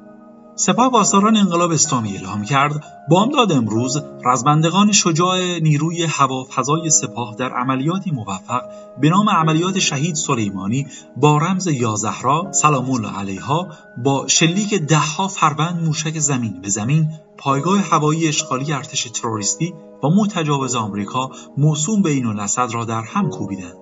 [0.55, 8.11] سپاه پاسداران انقلاب اسلامی اعلام کرد بامداد امروز رزمندگان شجاع نیروی هوافضای سپاه در عملیاتی
[8.11, 8.61] موفق
[9.01, 10.87] به نام عملیات شهید سلیمانی
[11.17, 17.79] با رمز یازهرا سلام الله علیها با شلیک دهها فروند موشک زمین به زمین پایگاه
[17.79, 23.77] هوایی اشغالی ارتش تروریستی با متجاوز آمریکا موسوم به این الاسد را در هم کوبیدند.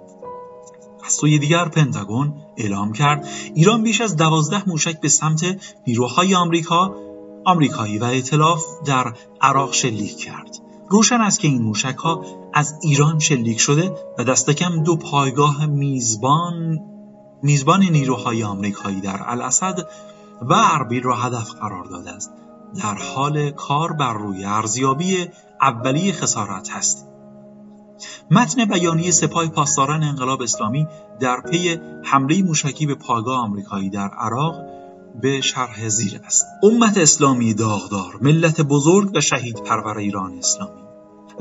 [1.05, 5.45] از سوی دیگر پنتاگون اعلام کرد ایران بیش از دوازده موشک به سمت
[5.87, 6.95] نیروهای آمریکا
[7.45, 10.57] آمریکایی و اطلاف در عراق شلیک کرد.
[10.89, 15.65] روشن است که این موشک ها از ایران شلیک شده و دست کم دو پایگاه
[15.65, 16.79] میزبان
[17.43, 19.87] میزبان نیروهای آمریکایی در الاسد
[20.41, 22.31] و اربیل را هدف قرار داده است.
[22.75, 25.27] در حال کار بر روی ارزیابی
[25.61, 27.11] اولیه خسارت هستیم
[28.31, 30.87] متن بیانیه سپاه پاسداران انقلاب اسلامی
[31.19, 34.55] در پی حمله موشکی به پایگاه آمریکایی در عراق
[35.21, 36.45] به شرح زیر است.
[36.63, 40.81] امت اسلامی داغدار ملت بزرگ و شهید پرور ایران اسلامی.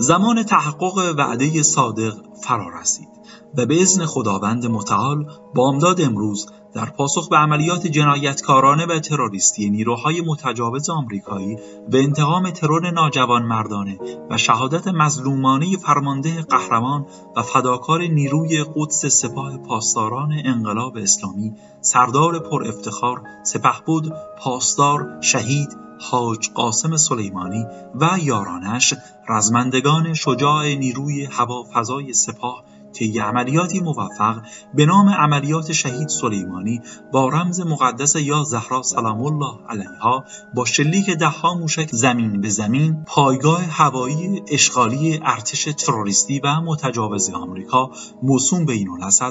[0.01, 3.09] زمان تحقق وعده صادق فرا رسید
[3.57, 10.21] و به ازن خداوند متعال بامداد امروز در پاسخ به عملیات جنایتکارانه و تروریستی نیروهای
[10.21, 11.57] متجاوز آمریکایی
[11.91, 13.99] به انتقام ترور ناجوان مردانه
[14.31, 22.69] و شهادت مظلومانه فرمانده قهرمان و فداکار نیروی قدس سپاه پاسداران انقلاب اسلامی سردار پر
[22.69, 28.95] افتخار سپهبد پاسدار شهید حاج قاسم سلیمانی و یارانش
[29.29, 34.43] رزمندگان شجاع نیروی هوافضای سپاه طی عملیاتی موفق
[34.75, 36.81] به نام عملیات شهید سلیمانی
[37.13, 43.05] با رمز مقدس یا زهرا سلام الله علیها با شلیک دهها موشک زمین به زمین
[43.07, 47.91] پایگاه هوایی اشغالی ارتش تروریستی و متجاوز آمریکا
[48.23, 48.89] موسوم به این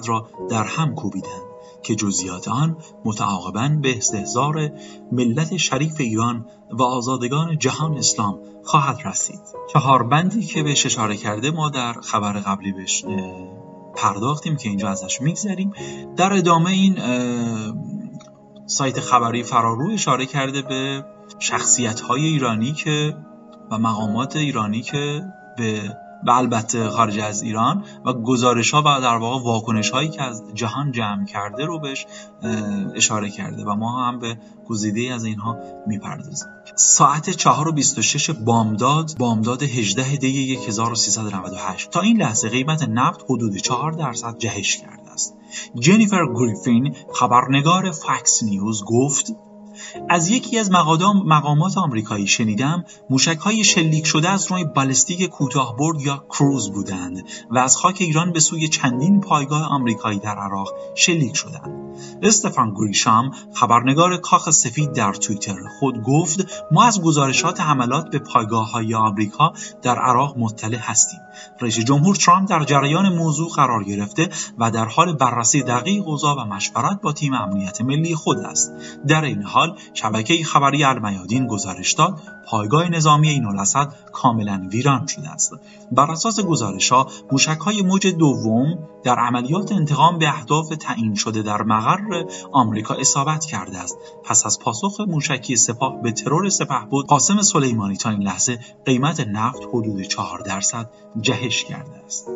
[0.08, 1.48] را در هم کوبیدند.
[1.83, 4.71] که جزئیات آن متعاقبا به استحضار
[5.11, 9.39] ملت شریف ایران و آزادگان جهان اسلام خواهد رسید.
[9.73, 13.05] چهار بندی که بهش اشاره کرده ما در خبر قبلی بهش
[13.95, 15.71] پرداختیم که اینجا ازش میگذریم.
[16.17, 16.97] در ادامه این
[18.65, 21.05] سایت خبری فرارو اشاره کرده به
[21.39, 23.15] شخصیت های ایرانی که
[23.71, 25.21] و مقامات ایرانی که
[25.57, 30.23] به و البته خارج از ایران و گزارش ها و در واقع واکنش هایی که
[30.23, 32.05] از جهان جمع کرده رو بهش
[32.95, 36.47] اشاره کرده و ما هم به گزیده از اینها می‌پردازیم.
[36.75, 43.58] ساعت 4 و 26 بامداد بامداد 18 دی 1398 تا این لحظه قیمت نفت حدود
[43.58, 45.36] 4 درصد جهش کرده است.
[45.79, 49.36] جنیفر گریفین خبرنگار فکس نیوز گفت
[50.09, 50.71] از یکی از
[51.25, 57.25] مقامات آمریکایی شنیدم موشک های شلیک شده از نوع بالستیک کوتاه برد یا کروز بودند
[57.49, 61.88] و از خاک ایران به سوی چندین پایگاه آمریکایی در عراق شلیک شدند.
[62.21, 68.71] استفان گریشام خبرنگار کاخ سفید در توییتر خود گفت ما از گزارشات حملات به پایگاه
[68.71, 71.19] های آمریکا در عراق مطلع هستیم.
[71.62, 76.45] رئیس جمهور ترامپ در جریان موضوع قرار گرفته و در حال بررسی دقیق اوضاع و
[76.45, 78.73] مشورت با تیم امنیت ملی خود است.
[79.07, 85.29] در این حال شبکه خبری المیادین گزارش داد پایگاه نظامی این الاسد کاملا ویران شده
[85.29, 85.53] است
[85.91, 91.41] بر اساس گزارش ها موشک های موج دوم در عملیات انتقام به اهداف تعیین شده
[91.41, 93.97] در مقر آمریکا اصابت کرده است.
[94.23, 99.62] پس از پاسخ موشکی سپاه به ترور سپهبد قاسم سلیمانی تا این لحظه قیمت نفت
[99.73, 100.89] حدود 4 درصد
[101.21, 102.28] جهش کرده است.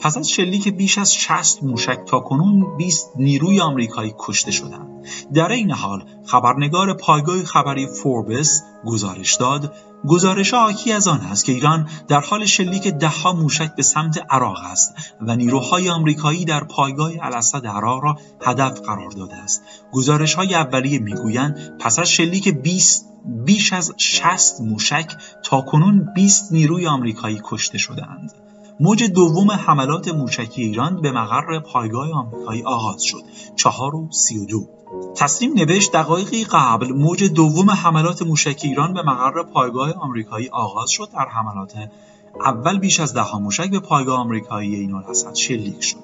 [0.00, 5.06] پس از شلیک بیش از 60 موشک تا کنون 20 نیروی آمریکایی کشته شدند.
[5.34, 9.74] در این حال خبرنگار پایگاه خبری فوربس گزارش داد
[10.08, 14.58] گزارش آکی از آن است که ایران در حال شلیک دهها موشک به سمت عراق
[14.64, 19.62] است و نیروهای آمریکایی در پایگاه الاسد عراق را هدف قرار داده است.
[19.92, 23.06] گزارش های اولیه می‌گویند پس از شلیک 20
[23.44, 28.32] بیش از 60 موشک تا کنون 20 نیروی آمریکایی کشته شدند
[28.80, 33.22] موج دوم حملات موشکی ایران به مقر پایگاه آمریکایی آغاز شد.
[33.56, 34.68] چهار و سی و دو.
[35.16, 41.08] تصمیم نوشت دقایقی قبل موج دوم حملات موشکی ایران به مقر پایگاه آمریکایی آغاز شد.
[41.12, 41.72] در حملات
[42.40, 45.96] اول بیش از ده موشک به پایگاه آمریکایی این الاسد شلیک شد.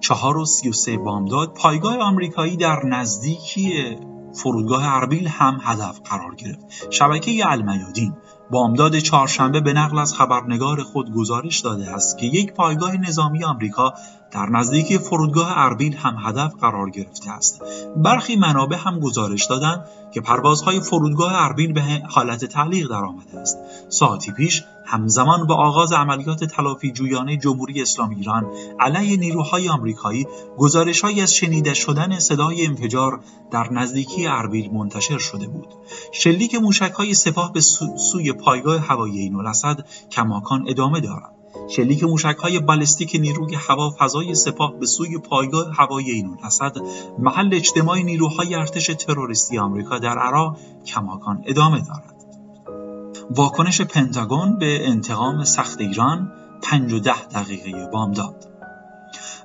[0.00, 3.96] چهار و سی و سه بامداد پایگاه آمریکایی در نزدیکی
[4.32, 6.90] فرودگاه اربیل هم هدف قرار گرفت.
[6.90, 8.12] شبکه المیادین
[8.50, 13.94] بامداد چهارشنبه به نقل از خبرنگار خود گزارش داده است که یک پایگاه نظامی آمریکا
[14.30, 17.62] در نزدیکی فرودگاه اربیل هم هدف قرار گرفته است.
[17.96, 19.84] برخی منابع هم گزارش دادند
[20.14, 23.58] که پروازهای فرودگاه اربیل به حالت تعلیق درآمده است.
[23.88, 28.46] ساعتی پیش همزمان با آغاز عملیات تلافی جویانه جمهوری اسلامی ایران
[28.80, 30.26] علیه نیروهای آمریکایی
[30.58, 33.20] گزارشهایی از شنیده شدن صدای انفجار
[33.50, 35.68] در نزدیکی اربیل منتشر شده بود.
[36.12, 37.60] شلیک موشکهای سپاه به
[38.10, 41.34] سوی پایگاه هوایی این الاسد کماکان ادامه دارد.
[41.68, 42.04] شلیک
[42.38, 46.72] های بالستیک نیروی هوا فضای سپاه به سوی پایگاه هوایی این الاسد
[47.18, 52.17] محل اجتماع نیروهای ارتش تروریستی آمریکا در عراق کماکان ادامه دارد
[53.30, 58.48] واکنش پنتاگون به انتقام سخت ایران پنج و ده دقیقه بامداد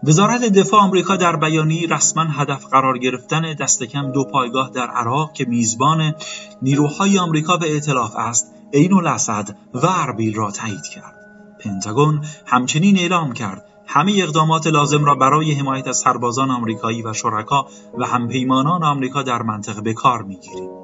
[0.03, 5.33] وزارت دفاع آمریکا در بیانی رسما هدف قرار گرفتن دست کم دو پایگاه در عراق
[5.33, 6.15] که میزبان
[6.61, 11.15] نیروهای آمریکا به ائتلاف است عین الاسد و اربیل را تایید کرد.
[11.59, 17.67] پنتاگون همچنین اعلام کرد همه اقدامات لازم را برای حمایت از سربازان آمریکایی و شرکا
[17.97, 20.82] و همپیمانان آمریکا در منطقه به کار می‌گیریم.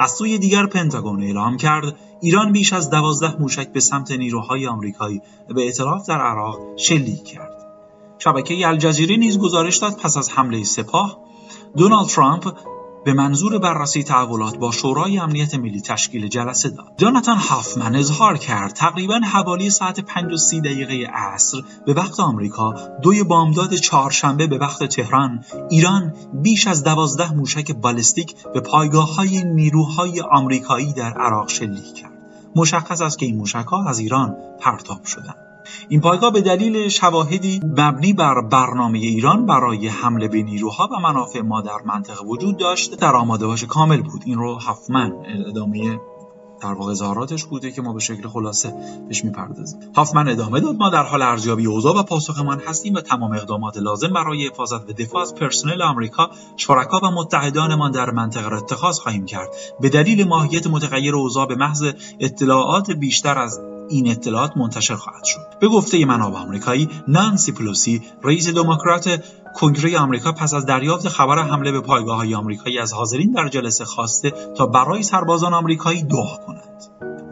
[0.00, 5.22] از سوی دیگر پنتاگون اعلام کرد ایران بیش از دوازده موشک به سمت نیروهای آمریکایی
[5.48, 7.50] به اعتراف در عراق شلیک کرد.
[8.18, 11.18] شبکه الجزیره نیز گزارش داد پس از حمله سپاه
[11.76, 12.54] دونالد ترامپ
[13.04, 16.92] به منظور بررسی تحولات با شورای امنیت ملی تشکیل جلسه داد.
[16.96, 22.74] جاناتان هافمن اظهار کرد تقریبا حوالی ساعت 5 و 30 دقیقه عصر به وقت آمریکا
[23.02, 29.44] دوی بامداد چهارشنبه به وقت تهران ایران بیش از دوازده موشک بالستیک به پایگاه های
[29.44, 32.12] نیروهای آمریکایی در عراق شلیک کرد.
[32.56, 35.49] مشخص است که این موشک ها از ایران پرتاب شدند.
[35.88, 41.40] این پایگاه به دلیل شواهدی مبنی بر برنامه ایران برای حمله به نیروها و منافع
[41.40, 42.94] ما در منطقه وجود داشت.
[42.94, 44.22] در آماده باش کامل بود.
[44.24, 45.12] این رو هفمن
[45.48, 46.00] ادامه
[46.62, 48.74] در واقع اظهاراتش بوده که ما به شکل خلاصه
[49.08, 49.80] بهش می‌پردازیم.
[49.96, 54.12] هافمن ادامه داد ما در حال ارزیابی اوضاع و پاسخمان هستیم و تمام اقدامات لازم
[54.12, 59.26] برای حفاظت و دفاع از پرسنل آمریکا شرکا و متحدانمان در منطقه را اتخاذ خواهیم
[59.26, 59.48] کرد.
[59.80, 61.84] به دلیل ماهیت متغیر اوضاع به محض
[62.20, 65.58] اطلاعات بیشتر از این اطلاعات منتشر خواهد شد.
[65.60, 69.24] به گفته منابع آمریکایی نانسی پلوسی رئیس دموکرات
[69.54, 73.84] کنگره آمریکا پس از دریافت خبر حمله به پایگاه های آمریکایی از حاضرین در جلسه
[73.84, 76.82] خواسته تا برای سربازان آمریکایی دعا کنند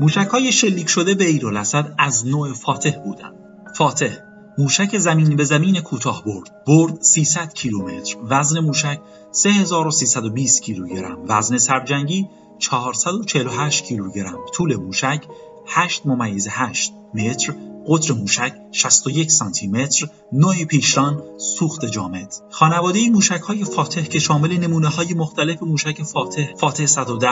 [0.01, 3.35] موشک های شلیک شده به ایرالاسد از نوع فاتح بودند.
[3.75, 4.11] فاتح
[4.59, 6.65] موشک زمین به زمین کوتاه برد.
[6.67, 8.17] برد 300 کیلومتر.
[8.25, 9.01] وزن موشک
[9.33, 11.19] 3320 کیلوگرم.
[11.29, 14.39] وزن سرجنگی 448 کیلوگرم.
[14.55, 15.25] طول موشک
[15.69, 17.53] 8 ممیز 8 متر
[17.87, 24.53] قطر موشک 61 سانتی متر نوع پیشران سوخت جامد خانواده موشک های فاتح که شامل
[24.53, 27.29] نمونه های مختلف موشک فاتح فاتح 110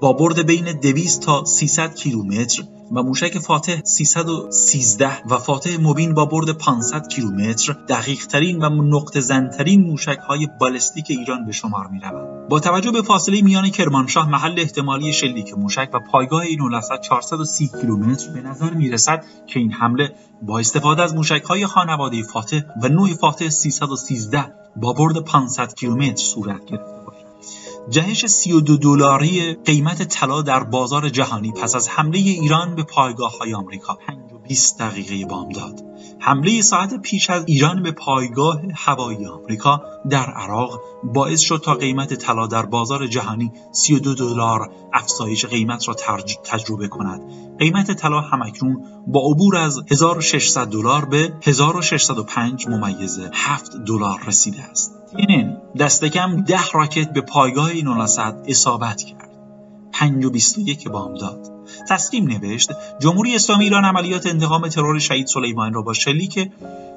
[0.00, 6.24] با برد بین 200 تا 300 کیلومتر و موشک فاتح 313 و فاتح مبین با
[6.24, 12.00] برد 500 کیلومتر دقیق ترین و نقطه زنترین موشک های بالستیک ایران به شمار می
[12.00, 12.48] روند.
[12.48, 17.70] با توجه به فاصله میان کرمانشاه محل احتمالی شلیک موشک و پایگاه این الاسد 430
[17.80, 22.60] کیلومتر به نظر می رسد که این حمله با استفاده از موشک های خانواده فاتح
[22.82, 26.96] و نوع فاتح 313 با برد 500 کیلومتر صورت گرفت.
[27.90, 33.54] جهش 32 دلاری قیمت طلا در بازار جهانی پس از حمله ایران به پایگاه های
[33.54, 35.82] آمریکا 5 و 20 دقیقه بامداد
[36.18, 42.14] حمله ساعت پیش از ایران به پایگاه هوایی آمریکا در عراق باعث شد تا قیمت
[42.14, 45.94] طلا در بازار جهانی 32 دلار افزایش قیمت را
[46.44, 47.20] تجربه کند.
[47.58, 54.96] قیمت طلا همکنون با عبور از 1600 دلار به 1605 ممیز 7 دلار رسیده است.
[55.12, 57.88] CNN دست کم 10 راکت به پایگاه این
[58.48, 59.25] اصابت کرد.
[60.00, 61.52] 5 و 21 بامداد.
[61.88, 66.50] تسنیم نوشت جمهوری اسلامی ایران عملیات انتقام ترور شهید سلیمان را با شلیک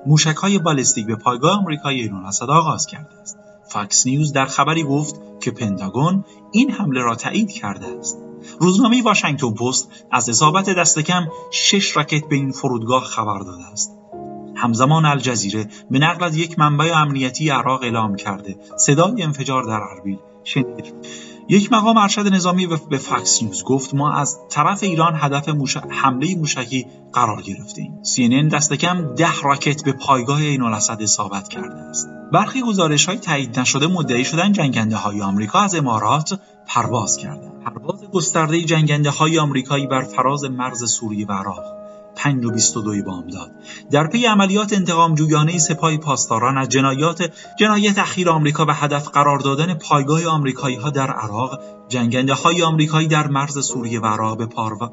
[0.06, 3.38] موشک های بالستیک به پایگاه آمریکایی عین الاسد آغاز کرده است.
[3.70, 8.18] فاکس نیوز در خبری گفت که پنتاگون این حمله را تایید کرده است.
[8.60, 13.92] روزنامه واشنگتن پست از اصابت دست کم شش راکت به این فرودگاه خبر داده است.
[14.56, 18.56] همزمان الجزیره به نقل از یک منبع امنیتی عراق اعلام کرده.
[18.78, 20.94] صدای انفجار در اربیل شنیده
[21.52, 25.50] یک مقام ارشد نظامی به فکس نیوز گفت ما از طرف ایران هدف
[25.90, 28.00] حمله موشکی قرار گرفتیم.
[28.04, 32.08] CNN دست کم ده راکت به پایگاه این الاسد اصابت کرده است.
[32.32, 37.64] برخی گزارش های تایید نشده مدعی شدن جنگنده های آمریکا از امارات پرواز کردند.
[37.64, 41.79] پرواز گسترده جنگنده های آمریکایی بر فراز مرز سوریه و عراق.
[42.24, 43.52] 5 و 22 بامداد
[43.92, 49.40] در پی عملیات انتقام جویانه سپاه پاسداران از جنایات جنایت اخیر آمریکا و هدف قرار
[49.40, 54.38] دادن پایگاه آمریکایی ها در عراق جنگنده های آمریکایی در مرز سوریه و عراق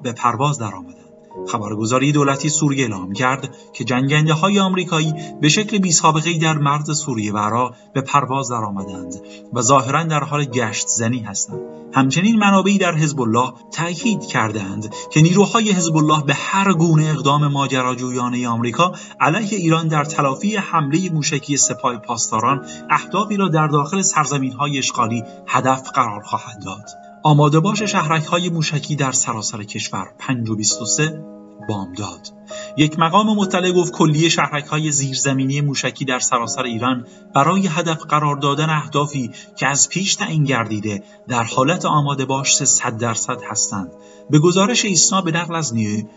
[0.02, 1.05] به, پرواز درآمدند.
[1.48, 6.98] خبرگزاری دولتی سوریه اعلام کرد که جنگنده های آمریکایی به شکل بی سابقه در مرز
[6.98, 9.14] سوریه و عراق به پرواز درآمدند
[9.52, 11.60] و ظاهرا در حال گشت زنی هستند.
[11.92, 17.46] همچنین منابعی در حزب الله تاکید کردند که نیروهای حزب الله به هر گونه اقدام
[17.46, 24.52] ماجراجویانه آمریکا علیه ایران در تلافی حمله موشکی سپاه پاسداران اهدافی را در داخل سرزمین
[24.52, 27.05] های اشغالی هدف قرار خواهد داد.
[27.26, 30.06] آماده باش شهرک های موشکی در سراسر کشور.
[30.18, 31.24] 5 و 23
[31.68, 32.28] بامداد.
[32.76, 38.36] یک مقام مطلع گفت کلیه شهرک های زیرزمینی موشکی در سراسر ایران برای هدف قرار
[38.36, 43.92] دادن اهدافی که از پیش تعیین گردیده در حالت آماده باش صد درصد هستند.
[44.30, 45.74] به گزارش ایسنا به نقل از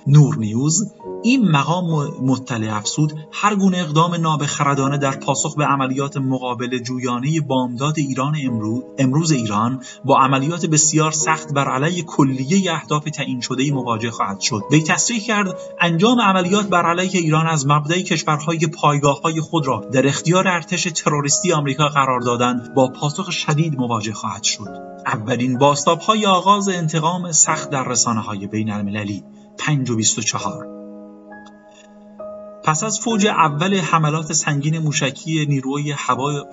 [0.08, 0.94] نور نیوز
[1.24, 7.94] این مقام مطلع افسود هر گونه اقدام نابخردانه در پاسخ به عملیات مقابل جویانه بامداد
[7.98, 14.12] ایران امروز, امروز ایران با عملیات بسیار سخت بر علیه کلیه اهداف تعیین شده مواجه
[14.12, 14.62] خواهد شد.
[14.72, 19.86] وی تصریح کرد انجام عملیات بر علیه ایران از مبدأ کشورهای پایگاه های خود را
[19.94, 24.90] در اختیار ارتش تروریستی آمریکا قرار دادن با پاسخ شدید مواجه خواهد شد.
[25.06, 29.24] اولین باستاب های آغاز انتقام سخت در رسانه های بین المللی.
[29.58, 30.79] 5 و 24
[32.70, 35.96] پس از فوج اول حملات سنگین موشکی نیروی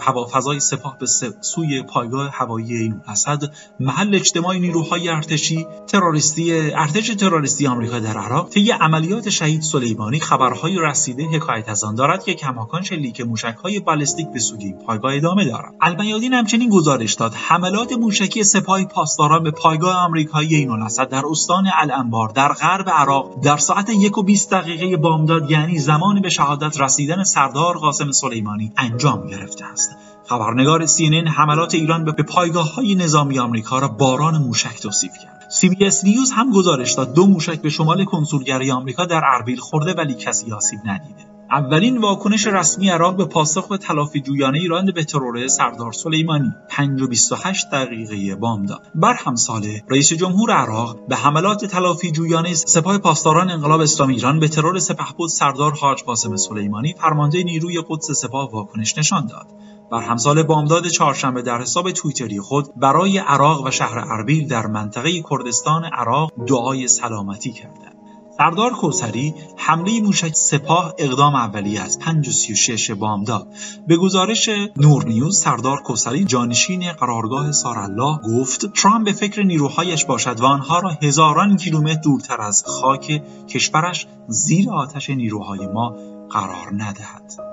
[0.00, 1.06] هوافضای سپاه به
[1.40, 3.42] سوی پایگاه هوایی این اسد
[3.80, 10.78] محل اجتماع نیروهای ارتشی تروریستی ارتش تروریستی آمریکا در عراق طی عملیات شهید سلیمانی خبرهای
[10.78, 15.74] رسیده حکایت از آن دارد که کماکان شلیک موشکهای بالستیک به سوی پایگاه ادامه دارد.
[15.80, 21.64] المیادین همچنین گزارش داد حملات موشکی سپاه پاسداران به پایگاه آمریکایی این الاسد در استان
[21.82, 26.80] الانبار در غرب عراق در ساعت یک و 20 دقیقه بامداد یعنی زمان به شهادت
[26.80, 29.96] رسیدن سردار قاسم سلیمانی انجام گرفته است
[30.28, 35.50] خبرنگار CNN حملات ایران به پایگاه های نظامی آمریکا را باران موشک توصیف کرد.
[35.60, 40.14] CBS نیوز هم گزارش داد دو موشک به شمال کنسولگری آمریکا در اربیل خورده ولی
[40.14, 41.25] کسی آسیب ندیده.
[41.50, 46.54] اولین واکنش رسمی عراق به پاسخ به تلافی جویانه ایران به ترور سردار سلیمانی.
[46.68, 52.98] 5 و 28 دقیقه بامداد بر همساله رئیس جمهور عراق به حملات تلافی جویانه سپاه
[52.98, 58.52] پاسداران انقلاب اسلامی ایران به ترور سپهبد سردار حاج قاسم سلیمانی فرمانده نیروی قدس سپاه
[58.52, 59.46] واکنش نشان داد.
[59.90, 65.22] بر همسال بامداد چهارشنبه در حساب توییتری خود برای عراق و شهر اربیل در منطقه
[65.30, 67.95] کردستان عراق دعای سلامتی کرده
[68.38, 73.46] سردار کوسری حمله موشک سپاه اقدام اولیه از 536 بامداد
[73.86, 80.40] به گزارش نور نیوز سردار کوسری جانشین قرارگاه سارالله گفت ترامپ به فکر نیروهایش باشد
[80.40, 85.96] و آنها را هزاران کیلومتر دورتر از خاک کشورش زیر آتش نیروهای ما
[86.30, 87.45] قرار ندهد.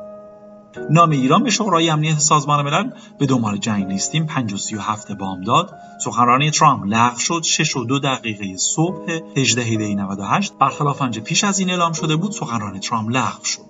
[0.90, 4.26] نام ایران به شورای امنیت سازمان ملل به دنبال جنگ نیستیم.
[4.26, 5.74] 5 و 37 بامداد.
[6.06, 7.42] سخنرانی ترامپ لغو شد.
[7.44, 9.20] 6 و 2 دقیقه صبح.
[9.38, 13.62] 18 دی 98 برخلاف آنچه پیش از این اعلام شده بود سخنرانی ترامپ لغو شد.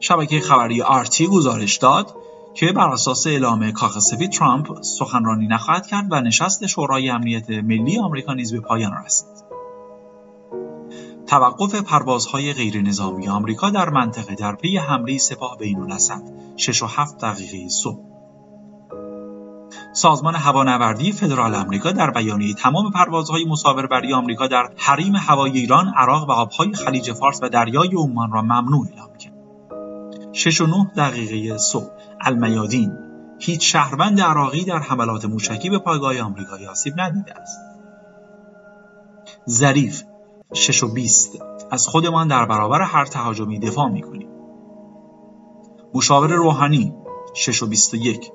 [0.00, 2.14] شبکه خبری آرتی گزارش داد
[2.54, 7.98] که بر اساس اعلام کاخ سفید ترامپ سخنرانی نخواهد کرد و نشست شورای امنیت ملی
[7.98, 9.41] آمریکا نیز به پایان رسید.
[11.32, 16.22] توقف پروازهای غیرنظامی آمریکا در منطقه در پی حمله سپاه بین الاسد
[16.56, 18.00] 6 و 7 دقیقه صبح
[19.92, 26.28] سازمان هوانوردی فدرال آمریکا در بیانیه تمام پروازهای مسافربری آمریکا در حریم هوایی ایران، عراق
[26.28, 29.34] و آبهای خلیج فارس و دریای عمان را ممنوع اعلام کرد.
[30.32, 32.92] 6 و 9 دقیقه صبح المیادین
[33.38, 37.58] هیچ شهروند عراقی در حملات موشکی به پایگاه آمریکایی آسیب ندیده است.
[39.48, 40.02] ظریف
[40.52, 41.38] 6 و 20
[41.70, 44.28] از خودمان در برابر هر تهاجمی دفاع می‌کنیم.
[45.94, 46.94] مشاور روحانی
[47.34, 48.32] 6 و 21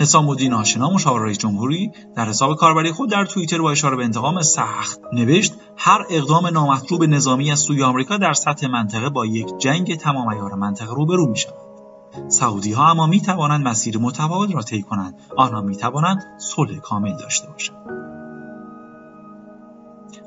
[0.00, 4.04] حسام الدین آشنا مشاور رئیس جمهوری در حساب کاربری خود در توییتر با اشاره به
[4.04, 9.58] انتقام سخت نوشت هر اقدام نامطلوب نظامی از سوی آمریکا در سطح منطقه با یک
[9.58, 11.66] جنگ تمام عیار منطقه روبرو می شود
[12.28, 15.14] سعودی ها اما می توانند مسیر متفاوت را طی کنند.
[15.36, 18.05] آنها می توانند صلح کامل داشته باشند.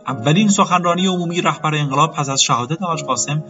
[0.08, 3.44] اولین سخنرانی عمومی رهبر انقلاب پس از شهادت حاج قاسم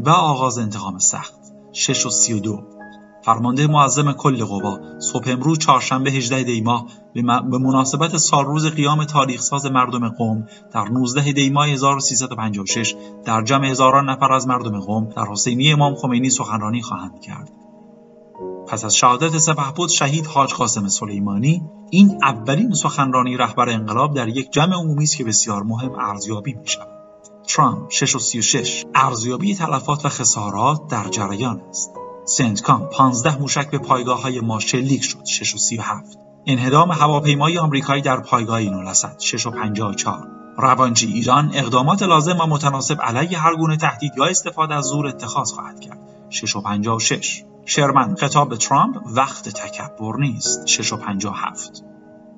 [0.00, 1.34] و آغاز انتقام سخت.
[1.72, 2.62] 6 و 32
[3.24, 4.78] فرمانده معظم کل قوا.
[4.98, 6.86] صبح امروز چهارشنبه 18 دی ماه
[7.50, 12.94] به مناسبت سال روز قیام تاریخ ساز مردم قوم در 19 دی ماه 1356
[13.24, 17.63] در جمع هزاران نفر از مردم قوم در حسینی امام خمینی سخنرانی خواهند کرد.
[18.66, 24.52] پس از شهادت سپهبد شهید حاج قاسم سلیمانی این اولین سخنرانی رهبر انقلاب در یک
[24.52, 26.88] جمع عمومی است که بسیار مهم ارزیابی می شود.
[27.48, 31.90] ترامپ 6 و 36 ارزیابی تلفات و خسارات در جریان است.
[32.64, 38.02] کام 15 موشک به پایگاه های ما شلیک شد 6 و 37 انهدام هواپیمای آمریکایی
[38.02, 43.56] در پایگاه این الاسد 6 و 54 روانجی ایران اقدامات لازم و متناسب علیه هر
[43.56, 45.98] گونه تهدید یا استفاده از زور اتخاذ خواهد کرد
[46.30, 50.66] 6 و 56 شرمن خطاب به ترامپ وقت تکبر نیست.
[50.66, 51.84] 6 و 57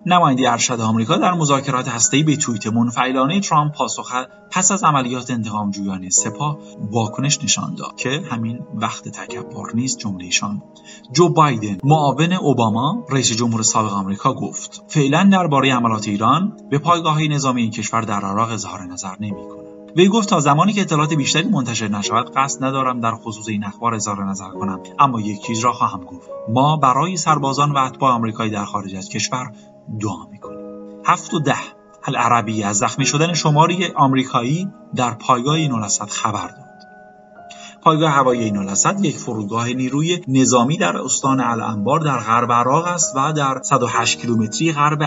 [0.08, 4.12] نماینده ارشد آمریکا در مذاکرات هسته‌ای به توییت منفعلانه ترامپ پاسخ
[4.50, 6.58] پس از عملیات انتقام جویانه سپاه
[6.90, 10.62] واکنش نشان داد که همین وقت تکبر نیست جملهشان.
[11.12, 17.22] جو بایدن معاون اوباما رئیس جمهور سابق آمریکا گفت فعلا درباره عملات ایران به پایگاه
[17.22, 19.65] نظامی این کشور در عراق اظهار نظر نمی‌کند.
[19.96, 23.94] وی گفت تا زمانی که اطلاعات بیشتری منتشر نشود قصد ندارم در خصوص این اخبار
[23.94, 24.80] اظهار نظر کنم.
[24.98, 26.28] اما یک چیز را خواهم گفت.
[26.48, 29.52] ما برای سربازان و اتباع آمریکایی در خارج از کشور
[30.00, 30.58] دعا می‌کنیم.
[31.04, 31.58] هفت و ده
[32.04, 36.66] العربی از زخمی شدن شماری آمریکایی در پایگاه این خبر داد.
[37.82, 43.16] پایگاه هوایی این الاسد یک فرودگاه نیروی نظامی در استان الانبار در غرب عراق است
[43.16, 45.02] و در 108 کیلومتری غرب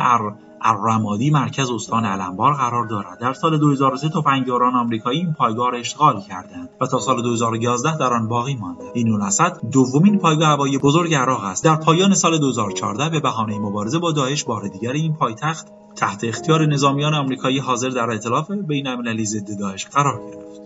[0.61, 3.19] الرمادی مرکز استان الانبار قرار دارد.
[3.19, 8.13] در سال 2003 تفنگداران آمریکایی این پایگاه را اشغال کردند و تا سال 2011 در
[8.13, 8.83] آن باقی مانده.
[8.93, 11.63] این الاسد دومین پایگاه هوایی بزرگ عراق است.
[11.63, 16.65] در پایان سال 2014 به بهانه مبارزه با داعش بار دیگر این پایتخت تحت اختیار
[16.65, 20.61] نظامیان آمریکایی حاضر در ائتلاف بین‌المللی ضد داعش قرار گرفت.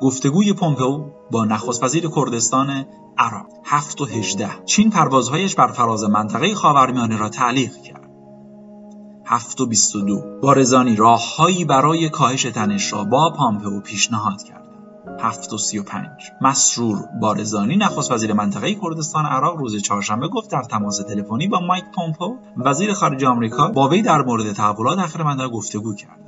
[0.00, 2.84] گفتگوی پومپئو با نخست وزیر کردستان
[3.18, 3.46] عراق.
[3.64, 7.97] 7 و 18 چین پروازهایش بر فراز منطقه خاورمیانه را تعلیق کرد.
[9.30, 14.64] 7 و 22 بارزانی راههایی برای کاهش تنش را با پامپئو پیشنهاد کرد.
[15.20, 16.06] 7 و 35
[16.40, 21.84] مسرور بارزانی نخست وزیر منطقه کردستان عراق روز چهارشنبه گفت در تماس تلفنی با مایک
[21.94, 26.20] پومپو وزیر خارجه آمریکا با وی در مورد تحولات اخیر منطقه گفتگو کرد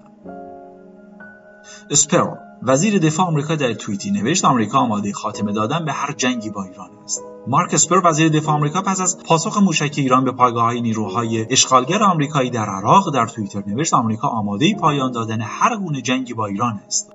[1.90, 2.49] اسپرو.
[2.62, 6.90] وزیر دفاع آمریکا در توییتی نوشت آمریکا آماده خاتمه دادن به هر جنگی با ایران
[7.04, 7.24] است.
[7.46, 12.02] مارک اسپر وزیر دفاع آمریکا پس از پاسخ موشک ایران به پایگاه های نیروهای اشغالگر
[12.02, 16.80] آمریکایی در عراق در توییتر نوشت آمریکا آماده پایان دادن هر گونه جنگی با ایران
[16.86, 17.12] است.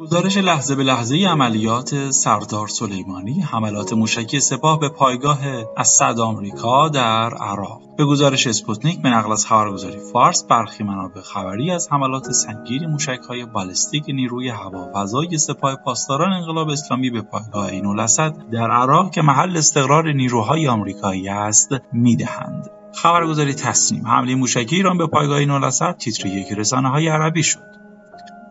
[0.00, 5.38] گزارش لحظه به لحظه عملیات سردار سلیمانی حملات موشکی سپاه به پایگاه
[5.76, 7.80] اسد آمریکا در عراق.
[7.96, 13.44] به گزارش اسپوتنیک به نقل از خبرگزاری فارس برخی منابع خبری از حملات سنگین موشکهای
[13.44, 19.56] بالستیک نیروی هوافضای سپاه پاسداران انقلاب اسلامی به پایگاه عین الاسد در عراق که محل
[19.56, 22.70] استقرار نیروهای آمریکایی است می‌دهند.
[22.94, 27.77] خبرگزاری تصنیم حمله موشکی ایران به پایگاه عین الاسد تیتر یک رسانه های عربی شد.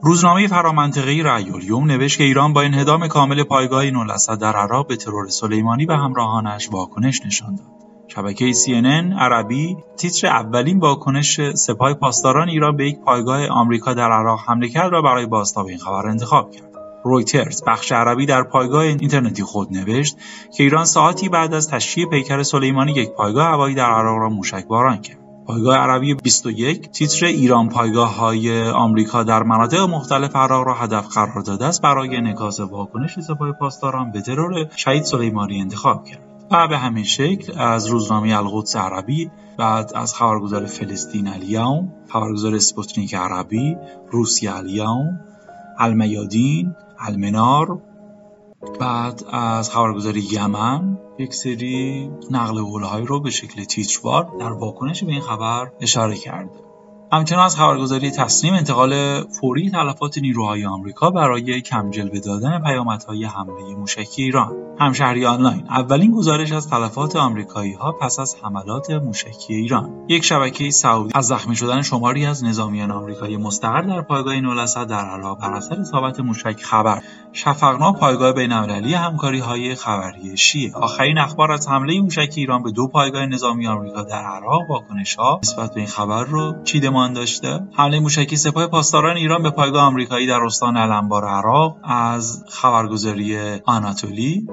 [0.02, 5.28] روزنامه فرامنطقه‌ای رأی‌الیوم نوشت که ایران با انهدام کامل پایگاه نولاسد در عراق به ترور
[5.28, 7.68] سلیمانی و همراهانش واکنش نشان داد.
[8.08, 14.40] شبکه CNN عربی تیتر اولین واکنش سپاه پاسداران ایران به یک پایگاه آمریکا در عراق
[14.48, 16.72] حمله کرد را برای بازتاب این خبر انتخاب کرد.
[17.04, 20.18] رویترز بخش عربی در پایگاه اینترنتی خود نوشت
[20.58, 24.68] که ایران ساعتی بعد از تشییع پیکر سلیمانی یک پایگاه هوایی در عراق را موشک
[24.68, 25.27] باران کرد.
[25.48, 31.42] پایگاه عربی 21 تیتر ایران پایگاه های آمریکا در مناطق مختلف عراق را هدف قرار
[31.42, 36.20] داده است برای انعکاس واکنش سپاه پاسداران به ترور شهید سلیمانی انتخاب کرد.
[36.52, 43.16] و به همین شکل از روزنامه القدس عربی بعد از خبرگزار فلسطین الیوم خبرگزار اسپوتنیک
[43.16, 43.78] عربی
[44.12, 45.20] روسیه الیوم
[45.80, 47.82] المیادین المنار
[48.80, 55.12] بعد از خبرگزاری یمن یک سری نقل قولهایی رو به شکل تیتروار در واکنش به
[55.12, 56.67] این خبر اشاره کرده.
[57.12, 63.76] همچنان از خبرگزاری تصنیم انتقال فوری تلفات نیروهای آمریکا برای کم جلوه دادن پیامدهای حمله
[63.78, 64.56] موشکی ایران.
[64.80, 70.06] همشهری آنلاین اولین گزارش از تلفات آمریکایی ها پس از حملات موشکی ایران.
[70.08, 75.06] یک شبکه سعودی از زخمی شدن شماری از نظامیان آمریکایی مستقر در پایگاه نولسد در
[75.06, 77.02] عراق بر اثر اصابت موشک خبر.
[77.34, 80.74] شفقنا پایگاه بینالمللی همکاری های خبری شیعه.
[80.74, 85.40] آخرین اخبار از حمله موشکی ایران به دو پایگاه نظامی آمریکا در عراق واکنش ها
[85.44, 86.56] نسبت به این خبر رو
[86.98, 87.60] چیده داشته.
[87.74, 94.48] حمله موشکی سپاه پاسداران ایران به پایگاه آمریکایی در استان الانبار عراق از خبرگزاری آناتولی.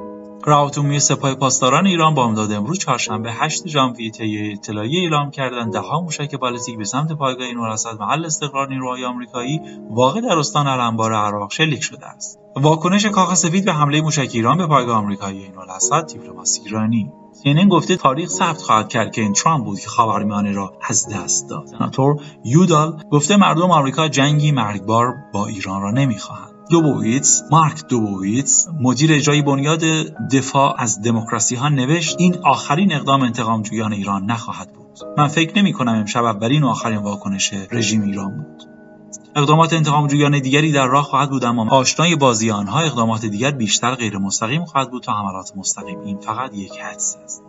[0.47, 6.01] راوتومی سپاه پاسداران ایران با امداد امروز چهارشنبه 8 ژانویه طی اطلاعیه اعلام کردند دهها
[6.01, 7.59] موشک بالستیک به سمت پایگاه این
[8.01, 12.39] محل استقرار نیروهای آمریکایی واقع در استان الانبار عراق شلیک شده است.
[12.57, 15.53] واکنش کاخ سفید به حمله موشک ایران به پایگاه آمریکایی این
[16.13, 17.13] دیپلماسی ایرانی.
[17.43, 21.49] CNN گفته تاریخ ثبت خواهد کرد که این ترامپ بود که خاورمیانه را از دست
[21.49, 21.67] داد.
[21.67, 26.55] سناتور یودال گفته مردم آمریکا جنگی مرگبار با ایران را نمی‌خواهند.
[26.71, 29.81] دوبویتس مارک دوبویتس مدیر اجرایی بنیاد
[30.33, 34.99] دفاع از دموکراسی ها نوشت این آخرین اقدام انتقام جویان ایران نخواهد بود.
[35.19, 38.74] من فکر نمی کنم امشب اولین و آخرین واکنش رژیم ایران بود.
[39.37, 43.95] اقدامات انتقام جویان دیگری در راه خواهد بود اما آشنای بازی آنها اقدامات دیگر بیشتر
[43.95, 46.01] غیر مستقیم خواهد بود تا حملات مستقیم.
[46.01, 47.43] این فقط یک حدس است.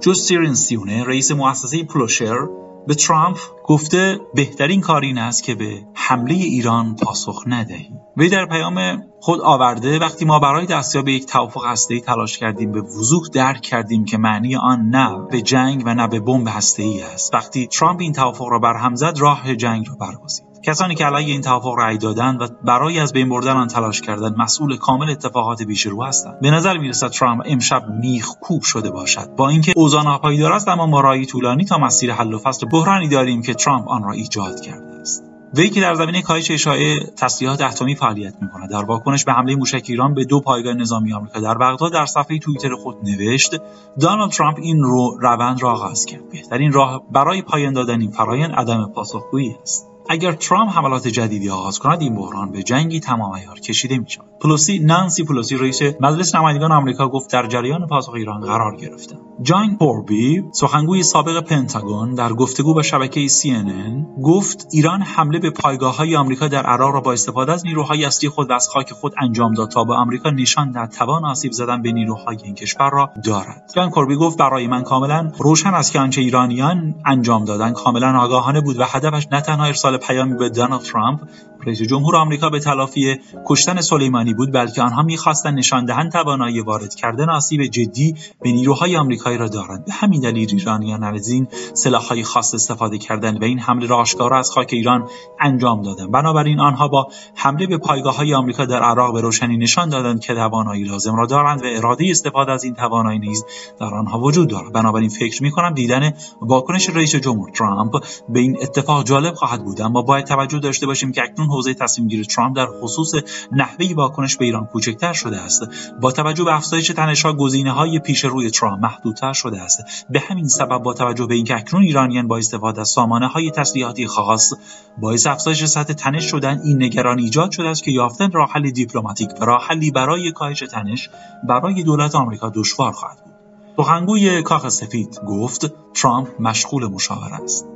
[0.00, 2.48] جو سیرین رئیس مؤسسه پلوشر
[2.86, 8.46] به ترامپ گفته بهترین کار این است که به حمله ایران پاسخ ندهی وی در
[8.46, 13.60] پیام خود آورده وقتی ما برای دستیاب یک توافق هسته‌ای تلاش کردیم به وضوح درک
[13.60, 17.34] کردیم که معنی آن نه به جنگ و نه به بمب هسته‌ای است.
[17.34, 20.51] وقتی ترامپ این توافق را برهم زد راه جنگ را برگزید.
[20.62, 24.36] کسانی که علیه این توافق رأی دادند و برای از بین بردن آن تلاش کردند
[24.38, 26.40] مسئول کامل اتفاقات پیش رو هستند.
[26.40, 29.34] به نظر می‌رسد ترامپ امشب میخ کوب شده باشد.
[29.36, 33.08] با اینکه اوضاع ناپایدار است اما ما راه طولانی تا مسیر حل و فصل بحرانی
[33.08, 35.22] داریم که ترامپ آن را ایجاد کرده است.
[35.54, 38.70] وی که در زمینه کاهش اشاعه تسلیحات اتمی فعالیت می‌کند.
[38.70, 42.38] در واکنش به حمله موشک ایران به دو پایگاه نظامی آمریکا در بغداد در صفحه
[42.38, 43.56] توییتر خود نوشت
[44.00, 46.30] دونالد ترامپ این رو روند را آغاز کرد.
[46.30, 49.91] بهترین راه برای پایان دادن این فرایند عدم پاسخگویی است.
[50.08, 54.26] اگر ترامپ حملات جدیدی آغاز کند این بحران به جنگی تمام عیار کشیده می شود
[54.40, 59.76] پلوسی نانسی پلوسی رئیس مجلس نمایندگان آمریکا گفت در جریان پاسخ ایران قرار گرفتم جان
[59.76, 66.16] کربی سخنگوی سابق پنتاگون در گفتگو با شبکه CNN گفت ایران حمله به پایگاه های
[66.16, 69.54] آمریکا در عراق را با استفاده از نیروهای اصلی خود و از خاک خود انجام
[69.54, 73.70] داد تا به آمریکا نشان دهد توان آسیب زدن به نیروهای این کشور را دارد.
[73.74, 78.60] جان کوربی گفت برای من کاملا روشن است که آنچه ایرانیان انجام دادن کاملا آگاهانه
[78.60, 79.66] بود و هدفش نه تنها
[79.98, 81.20] طالب به دونالد ترامب.
[81.66, 86.94] رئیس جمهور آمریکا به تلافی کشتن سلیمانی بود بلکه آنها می‌خواستند نشان دهند توانایی وارد
[86.94, 89.84] کردن آسیب جدی به نیروهای آمریکایی را دارند.
[89.84, 94.38] به همین دلیل ایرانیان از این سلاحهای خاص استفاده کردند و این حمله را آشکارا
[94.38, 95.08] از خاک ایران
[95.40, 96.10] انجام دادند.
[96.10, 100.34] بنابراین آنها با حمله به پایگاه های آمریکا در عراق به روشنی نشان دادند که
[100.34, 103.44] توانایی لازم را دارند و اراده استفاده از این توانایی نیز
[103.80, 104.72] در آنها وجود دارد.
[104.72, 109.80] بنابراین فکر می‌کنم دیدن واکنش رئیس جمهور ترامپ به این اتفاق جالب خواهد بود.
[109.80, 113.14] اما باید توجه داشته باشیم که اکنون حوزه تصمیم گیری ترامپ در خصوص
[113.52, 115.62] نحوه واکنش به ایران کوچکتر شده است.
[116.00, 117.32] با توجه به افزایش تنش‌ها
[117.74, 119.82] های پیش روی ترامپ محدودتر شده است.
[120.10, 124.06] به همین سبب با توجه به اینکه اکنون ایرانیان با استفاده از سامانه های تسلیحاتی
[124.06, 124.52] خاص
[124.98, 129.28] باعث افزایش سطح تنش شدن این نگرانی ایجاد شده است که یافتن راه حل دیپلماتیک
[129.40, 131.10] و راه حلی برای کاهش تنش
[131.48, 133.32] برای دولت آمریکا دشوار خواهد بود.
[133.76, 137.71] سخنگوی کاخ سفید گفت ترامپ مشغول مشاوره است.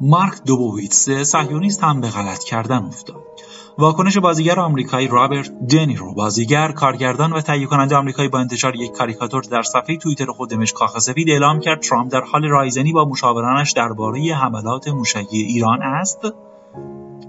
[0.00, 3.30] مارک دوبوویتز صهیونیست هم به غلط کردن افتاد.
[3.78, 9.42] واکنش بازیگر آمریکایی رابرت دنیرو بازیگر کارگردان و تهیه کننده آمریکایی با انتشار یک کاریکاتور
[9.42, 13.72] در صفحه توییتر خود دمشق کاخ سفید اعلام کرد ترامپ در حال رایزنی با مشاورانش
[13.72, 16.18] درباره حملات موشکی ایران است.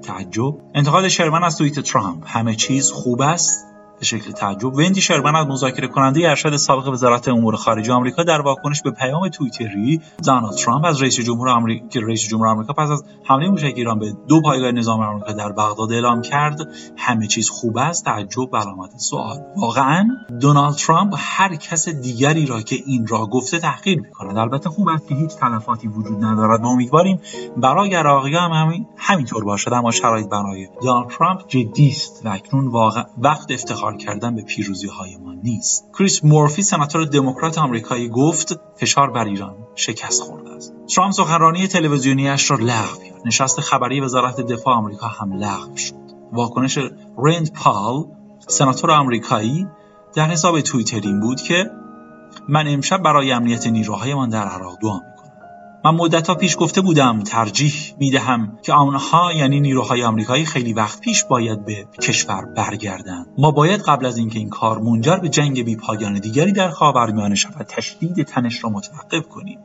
[0.04, 0.54] تعجب.
[0.76, 2.24] انتقاد شرمن از توییت ترامپ.
[2.26, 3.71] همه چیز خوب است؟
[4.02, 4.76] به شکل تعجب.
[4.76, 9.30] وندی شرمن از مذاکره کننده ارشد سابق وزارت امور خارجه آمریکا در واکنش به پیام
[9.30, 14.00] توییتری دونالد ترامپ از رئیس جمهور آمریکا رئیس جمهور آمریکا پس از حمله موشک ایران
[14.00, 16.60] به دو پایگاه نظام آمریکا در بغداد اعلام کرد.
[16.98, 18.06] همه چیز خوب است.
[18.06, 19.38] تعجب علامت سوال.
[19.58, 20.08] واقعا
[20.40, 24.38] دونالد ترامپ هر کس دیگری را که این را گفته تحقیر می‌کند.
[24.38, 26.64] البته خوب است که هیچ تلفاتی وجود ندارد.
[26.64, 27.20] و امیدواریم
[27.58, 29.74] برای عراقیان هم همین همینطور باشد.
[29.74, 32.26] اما شرایط برای دونالد ترامپ جدی است.
[32.26, 35.90] و اکنون واقع وقت افتخار کردن به پیروزی های ما نیست.
[36.00, 40.74] کریس مورفی سناتور دموکرات آمریکایی گفت فشار بر ایران شکست خورده است.
[40.96, 43.22] ترامپ سخنرانی تلویزیونیش را لغو کرد.
[43.26, 45.96] نشست خبری وزارت دفاع آمریکا هم لغو شد.
[46.32, 46.78] واکنش
[47.18, 48.06] رند پال
[48.48, 49.68] سناتور آمریکایی
[50.16, 51.72] در حساب توییتر این بود که
[52.50, 55.00] من امشب برای امنیت نیروهایمان در عراق دعا
[55.86, 61.24] من مدتها پیش گفته بودم ترجیح می‌دهم که آنها یعنی نیروهای آمریکایی خیلی وقت پیش
[61.24, 63.28] باید به کشور برگردند.
[63.38, 67.36] ما باید قبل از اینکه این کار منجر به جنگ بی پایان دیگری در خاورمیانه
[67.36, 69.60] شود تشدید تنش را متوقف کنیم.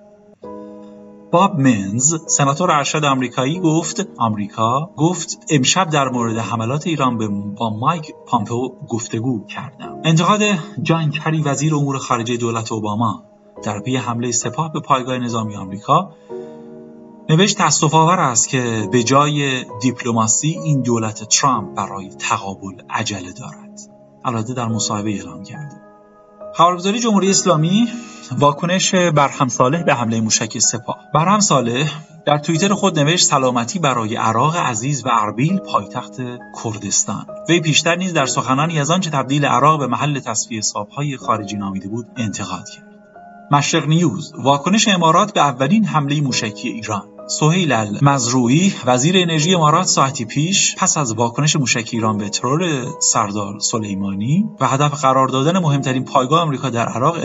[1.33, 7.71] باب منز سناتور ارشد آمریکایی گفت آمریکا گفت امشب در مورد حملات ایران به با
[7.71, 10.01] مایک پامپو گفتگو کردم.
[10.05, 10.41] انتقاد
[10.83, 13.36] جان کری وزیر امور خارجه دولت اوباما.
[13.63, 16.13] در پی حمله سپاه به پایگاه نظامی آمریکا
[17.29, 23.81] نوشت تاسف آور است که به جای دیپلماسی این دولت ترامپ برای تقابل عجله دارد.
[24.25, 25.87] البته در مصاحبه اعلام کرده
[26.55, 27.89] خبرگزاری جمهوری اسلامی
[28.39, 30.99] واکنش برهم صالح به حمله موشکی سپاه.
[31.15, 31.91] برهم صالح
[32.27, 36.13] در توییتر خود نوشت سلامتی برای عراق عزیز و اربیل پایتخت
[36.65, 37.27] کردستان.
[37.49, 41.89] وی پیشتر نیز در سخنانی از آنچه تبدیل عراق به محل تصفیه حسابهای خارجی نامیده
[41.89, 42.96] بود انتقاد کرد.
[43.51, 47.16] مشرق نیوز واکنش امارات به اولین حمله موشکی ایران.
[47.29, 53.59] سهیل المزروعی وزیر انرژی امارات ساعتی پیش پس از واکنش موشک ایران به ترور سردار
[53.59, 57.17] سلیمانی و هدف قرار دادن مهمترین پایگاه آمریکا در عراق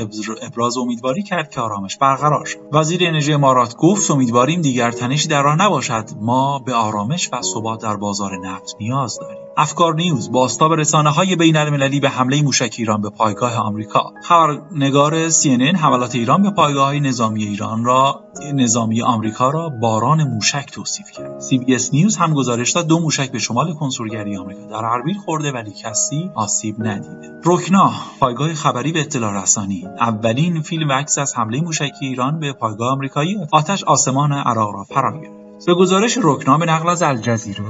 [0.42, 2.60] ابراز امیدواری کرد که آرامش برقرار شد.
[2.74, 6.06] وزیر انرژی امارات گفت امیدواریم دیگر تنشی در راه نباشد.
[6.22, 9.42] ما به آرامش و ثبات در بازار نفت نیاز داریم.
[9.58, 14.14] افکار نیوز با رسانه های بین المللی به حمله موشک ایران به پایگاه آمریکا.
[14.24, 18.22] خبرنگار CNN حملات ایران به پایگاه نظامی ایران را
[18.54, 21.42] نظامی آمریکا را باران موشک توصیف کرد.
[21.42, 25.72] CBS نیوز هم گزارش داد دو موشک به شمال کنسولگری آمریکا در اربیل خورده ولی
[25.72, 27.40] کسی آسیب ندیده.
[27.46, 29.88] رکنا پایگاه خبری به اطلاع رسانی.
[30.00, 34.84] اولین فیلم و عکس از حمله موشکی ایران به پایگاه آمریکایی آتش آسمان عراق را
[34.84, 35.66] فرا گرفت.
[35.66, 37.64] به گزارش رکنا به نقل از الجزیره.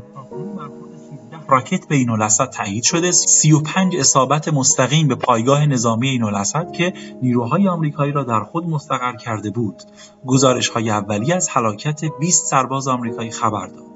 [1.51, 3.11] راکت به این تایید شده.
[3.11, 6.43] 35 اصابت مستقیم به پایگاه نظامی این
[6.77, 9.83] که نیروهای آمریکایی را در خود مستقر کرده بود.
[10.25, 13.91] گزارش های اولی از هلاکت 20 سرباز آمریکایی خبر داد.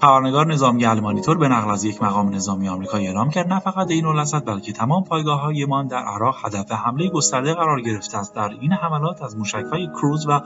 [0.00, 4.06] خبرنگار نظامی المانیتور به نقل از یک مقام نظامی آمریکایی اعلام کرد نه فقط عین
[4.06, 8.34] الاسد بلکه تمام پایگاه‌هایمان در عراق هدف حمله گسترده قرار گرفته است.
[8.34, 10.40] در این حملات از موشک‌های کروز و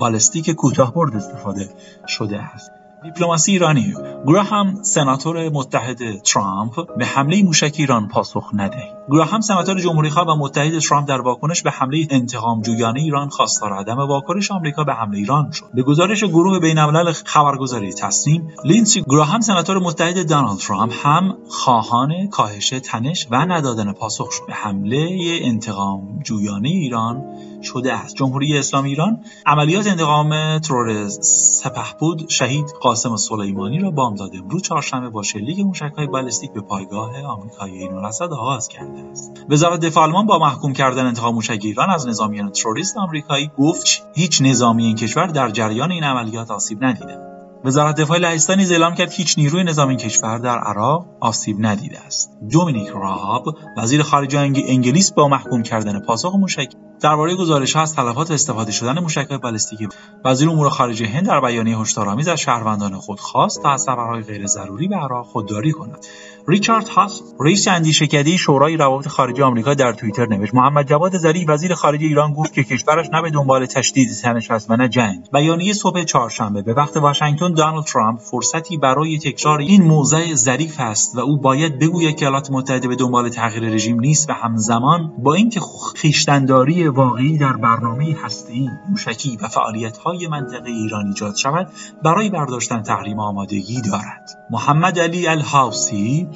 [0.00, 1.68] بالستیک کوتاه‌برد استفاده
[2.06, 2.70] شده است.
[3.04, 3.94] دیپلماسی ایرانی.
[4.26, 10.78] گراهام سناتور متحد ترامپ به حمله موشک ایران پاسخ ندهید گراهام سناتور جمهوریخواه و متحد
[10.78, 15.50] ترامپ در واکنش به حمله انتقام جویانه ایران خواستار عدم واکنش آمریکا به حمله ایران
[15.50, 15.64] شد.
[15.74, 22.28] به گزارش گروه بین الملل خبرگزاری تسنیم لیندسی گراهام سناتور متحد دونالد ترامپ هم خواهان
[22.28, 24.46] کاهش تنش و ندادن پاسخ شد.
[24.46, 25.08] به حمله
[25.42, 27.24] انتقام جویانه ایران
[27.64, 28.14] شده است.
[28.14, 35.22] جمهوری اسلامی ایران عملیات انتقام ترور سپهبود شهید قاسم سلیمانی را بامداد امروز چهارشنبه با
[35.22, 39.32] شلیک موشکهای بالستیک به پایگاه آمریکایی اینالاسد آغاز کرده است.
[39.48, 44.42] وزارت دفاع آلمان با محکوم کردن انتقام موشک ایران از نظامیان تروریست آمریکایی گفت هیچ
[44.42, 47.18] نظامی این کشور در جریان این عملیات آسیب ندیده.
[47.64, 52.30] وزارت دفاع لهستان نیز اعلام کرد هیچ نیروی نظامی کشور در عراق آسیب ندیده است.
[52.50, 56.72] دومینیک راهاب وزیر خارجه انگلیس با محکوم کردن پاسخ موشک
[57.04, 59.88] درباره گزارش ها از تلفات استفاده شدن موشکهای بالستیکی
[60.24, 64.46] وزیر امور خارجه هند در بیانیه هشدارآمیز از شهروندان خود خواست تا از سفرهای غیر
[64.46, 66.06] ضروری به عراق خودداری کنند
[66.48, 70.54] ریچارد هاس رئیس اندیشکده شورای روابط خارجه آمریکا در توییتر نوشت.
[70.54, 74.70] محمد جواد ظریف وزیر خارجه ایران گفت که کشورش نه به دنبال تشدید تنش است
[74.70, 75.30] و نه جنگ.
[75.32, 81.16] بیانیه صبح چهارشنبه به وقت واشنگتن دونالد ترامپ فرصتی برای تکرار این موضع ظریف است
[81.16, 85.34] و او باید بگوید که ایالات متحده به دنبال تغییر رژیم نیست و همزمان با
[85.34, 91.68] اینکه خویشتنداری واقعی در برنامه هسته‌ای موشکی و فعالیت‌های منطقه ایران ایجاد شود
[92.02, 94.46] برای برداشتن تحریم آمادگی دارد.
[94.50, 96.28] محمد علی الحاوسی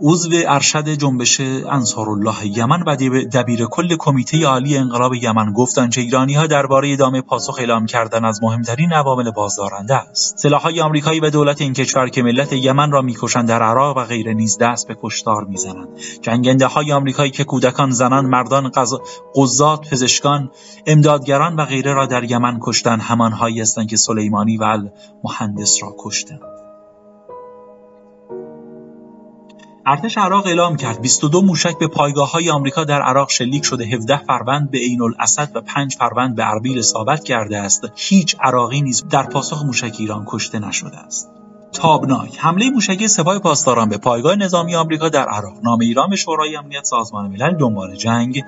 [0.00, 2.96] عضو ارشد جنبش انصارالله یمن و
[3.32, 8.24] دبیر کل کمیته عالی انقلاب یمن گفتند که ایرانی ها درباره ادامه پاسخ اعلام کردن
[8.24, 10.38] از مهمترین عوامل بازدارنده است.
[10.38, 14.34] سلاحهای آمریکایی و دولت این کشور که ملت یمن را می‌کشند در عراق و غیره
[14.34, 15.88] نیز دست به کشتار می‌زنند.
[16.22, 18.70] جنگنده های آمریکایی که کودکان زنان مردان
[19.36, 20.50] قضات پزشکان
[20.86, 23.00] امدادگران و غیره را در یمن کشتند.
[23.02, 24.78] همانهایی هستند که سلیمانی و
[25.24, 26.55] مهندس را کشتند.
[29.88, 31.88] ارتش عراق اعلام کرد 22 موشک به
[32.32, 36.50] های آمریکا در عراق شلیک شده 17 فروند به عین الاسد و 5 فروند به
[36.50, 37.84] اربیل ثابت کرده است.
[37.96, 41.30] هیچ عراقی نیز در پاسخ موشک ایران کشته نشده است.
[41.72, 45.54] تابناک حمله موشکی سپاه پاسداران به پایگاه نظامی آمریکا در عراق.
[45.62, 48.42] نام ایران به شورای امنیت سازمان ملل دنبال جنگ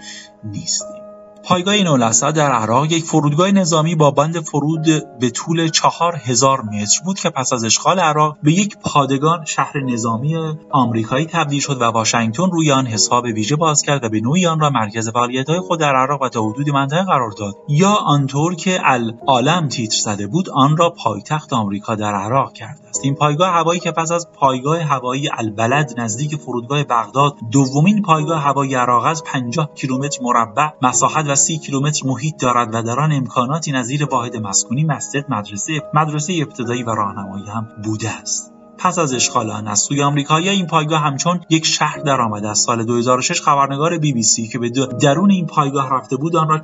[0.44, 1.07] نیستیم
[1.44, 4.86] پایگاه الاسد در عراق یک فرودگاه نظامی با بند فرود
[5.20, 9.80] به طول چهار هزار متر بود که پس از اشغال عراق به یک پادگان شهر
[9.80, 10.36] نظامی
[10.70, 14.60] آمریکایی تبدیل شد و واشنگتن روی آن حساب ویژه باز کرد و به نوعی آن
[14.60, 17.54] را مرکز فعالیت‌های خود در عراق و تا حدود منطقه قرار داد.
[17.68, 23.14] یا آنطور که العالم تیتر زده بود آن را پایتخت آمریکا در عراق است این
[23.14, 29.04] پایگاه هوایی که پس از پایگاه هوایی البلد نزدیک فرودگاه بغداد دومین پایگاه هوایی عراق
[29.04, 34.04] از 50 کیلومتر مربع مساحت و سی کیلومتر محیط دارد و در آن امکاناتی نظیر
[34.04, 38.57] واحد مسکونی مسجد مدرسه مدرسه ابتدایی و راهنمایی هم بوده است.
[38.78, 42.84] پس از اشغال آن از سوی آمریکایی این پایگاه همچون یک شهر درآمد از سال
[42.84, 44.70] 2006 خبرنگار بی بی سی که به
[45.00, 46.58] درون این پایگاه رفته بود آن را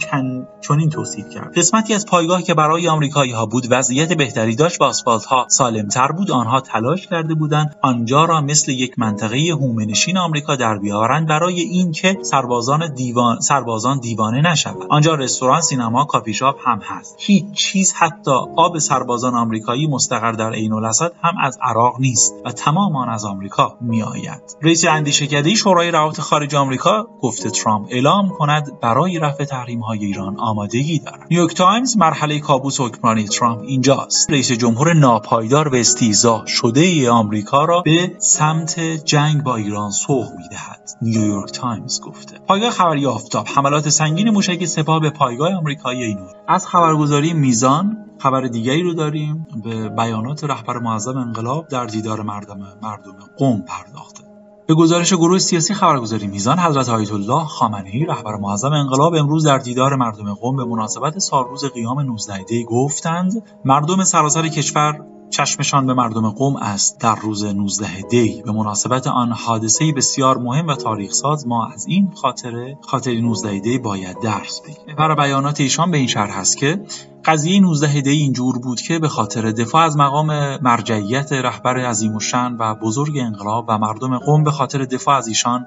[0.61, 1.59] چنین توصیف کرد.
[1.59, 6.12] قسمتی از پایگاه که برای آمریکایی ها بود وضعیت بهتری داشت و آسفالت ها سالمتر
[6.12, 6.31] بود.
[6.31, 12.19] آنها تلاش کرده بودند آنجا را مثل یک منطقه حومه‌نشین آمریکا در بیاورند برای اینکه
[12.23, 14.77] سربازان دیوان سربازان دیوانه نشوند.
[14.89, 17.17] آنجا رستوران سینما کافی شاپ هم هست.
[17.19, 22.53] هیچ چیز حتی آب سربازان آمریکایی مستقر در عین الاسد هم از عراق نیست و
[22.53, 24.43] تمام آن از آمریکا میآید.
[24.63, 30.41] رئیس اندیشکده شورای روابط خارجه آمریکا گفته ترامپ اعلام کند برای رفع تحریم های ایران
[30.41, 31.27] آمادگی دارد.
[31.31, 34.31] نیویورک تایمز مرحله کابوس حکمرانی ترامپ اینجاست.
[34.31, 40.27] رئیس جمهور ناپایدار و استیضاح شده ای آمریکا را به سمت جنگ با ایران سوق
[40.39, 42.39] می‌دهد نیویورک تایمز گفته.
[42.39, 48.41] پایگاه خبری آفتاب حملات سنگین موشک سپاه به پایگاه آمریکایی اینور از خبرگزاری میزان خبر
[48.41, 49.47] دیگری رو داریم.
[49.64, 54.25] به بیانات رهبر معظم انقلاب در دیدار مردم مردم قم پرداخته.
[54.66, 59.59] به گزارش گروه سیاسی خبرگزاری میزان حضرت آیت الله خامنه‌ای رهبر معظم انقلاب امروز در
[59.59, 65.01] دیدار مردم قم به مناسبت سالروز قیام 19 دی گفتند مردم سراسر کشور
[65.31, 67.01] چشمشان به مردم قوم است.
[67.01, 71.87] در روز 19 دی به مناسبت آن حادثه بسیار مهم و تاریخ ساز ما از
[71.87, 74.97] این خاطره خاطر 19 دی باید درس بگیریم.
[74.97, 76.81] برای بیانات ایشان به این شرح است که
[77.25, 82.20] قضیه 19 دی اینجور بود که به خاطر دفاع از مقام مرجعیت رهبر عظیم و
[82.20, 85.66] شن و بزرگ انقلاب و مردم قوم به خاطر دفاع از ایشان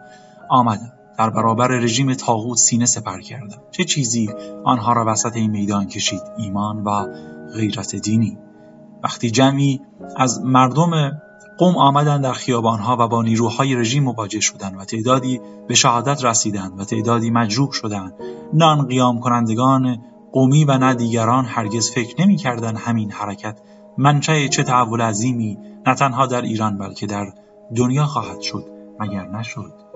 [0.50, 0.94] آمدند.
[1.18, 3.62] در برابر رژیم تاغوت سینه سپر کردند.
[3.72, 4.30] چه چیزی
[4.66, 7.06] آنها را وسط این میدان کشید؟ ایمان و
[7.54, 8.38] غیرت دینی.
[9.04, 9.82] وقتی جمعی
[10.16, 11.12] از مردم
[11.58, 16.80] قوم آمدند در خیابانها و با نیروهای رژیم مواجه شدند و تعدادی به شهادت رسیدند
[16.80, 18.14] و تعدادی مجروح شدند.
[18.54, 19.98] نان قیام کنندگان
[20.32, 23.60] قومی و نه دیگران هرگز فکر نمی‌کردند همین حرکت
[23.98, 27.34] منشأ چه تحول عظیمی نه تنها در ایران بلکه در
[27.76, 28.66] دنیا خواهد شد
[29.00, 29.87] مگر نشد.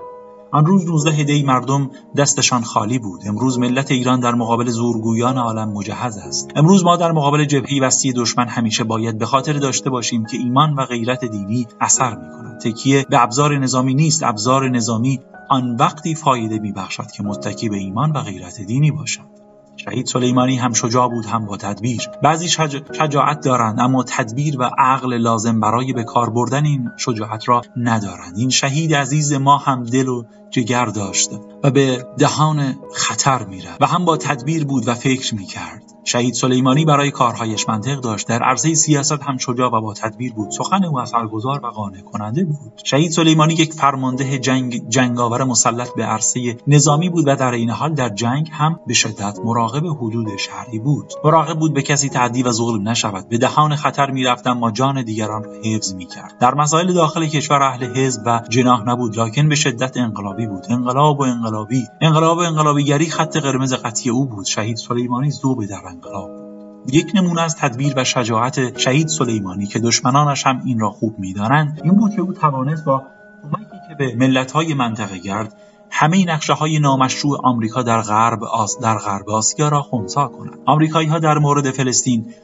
[0.54, 3.20] آن روز 19 دی مردم دستشان خالی بود.
[3.26, 6.50] امروز ملت ایران در مقابل زورگویان عالم مجهز است.
[6.56, 10.74] امروز ما در مقابل جبهه وسیع دشمن همیشه باید به خاطر داشته باشیم که ایمان
[10.74, 12.60] و غیرت دینی اثر می‌کند.
[12.60, 14.22] تکیه به ابزار نظامی نیست.
[14.22, 19.42] ابزار نظامی آن وقتی فایده میبخشد که متکی به ایمان و غیرت دینی باشد.
[19.76, 22.08] شهید سلیمانی هم شجاع بود هم با تدبیر.
[22.22, 22.48] بعضی
[22.92, 28.38] شجاعت دارند اما تدبیر و عقل لازم برای به کار بردن این شجاعت را ندارند.
[28.38, 31.30] این شهید عزیز ما هم دل و جگر داشت
[31.62, 35.82] و به دهان خطر می‌رفت و هم با تدبیر بود و فکر می‌کرد.
[36.04, 38.28] شهید سلیمانی برای کارهایش منطق داشت.
[38.28, 40.50] در عرصه سیاست هم شجاع و با تدبیر بود.
[40.50, 42.72] سخن او اثرگذار و قانع کننده بود.
[42.84, 47.94] شهید سلیمانی یک فرمانده جنگ جنگاور مسلط به عرصه نظامی بود و در این حال
[47.94, 51.12] در جنگ هم به شدت مراقب حدود شهری بود.
[51.24, 53.28] مراقب بود به کسی تعدی و ظلم نشود.
[53.28, 56.38] به دهان خطر می‌رفت اما جان دیگران را حفظ می‌کرد.
[56.40, 60.66] در مسائل داخل کشور اهل حزب و جناح نبود لکن به شدت انقلابی بود.
[60.68, 61.86] انقلاب و انقلابی.
[62.00, 64.46] انقلاب و انقلابیگری خط قرمز قطعی او بود.
[64.46, 66.42] شهید سلیمانی ذوب در انقلاب
[66.86, 71.80] یک نمونه از تدبیر و شجاعت شهید سلیمانی که دشمنانش هم این را خوب می‌دانند
[71.84, 73.02] این بود که او توانست با
[73.42, 75.54] کمکی که به ملت‌های منطقه گرد
[75.90, 81.08] همه نقشه های نامشروع آمریکا در غرب آس در غرب آسیا را خونسا کنند آمریکایی
[81.08, 82.34] ها در مورد فلسطین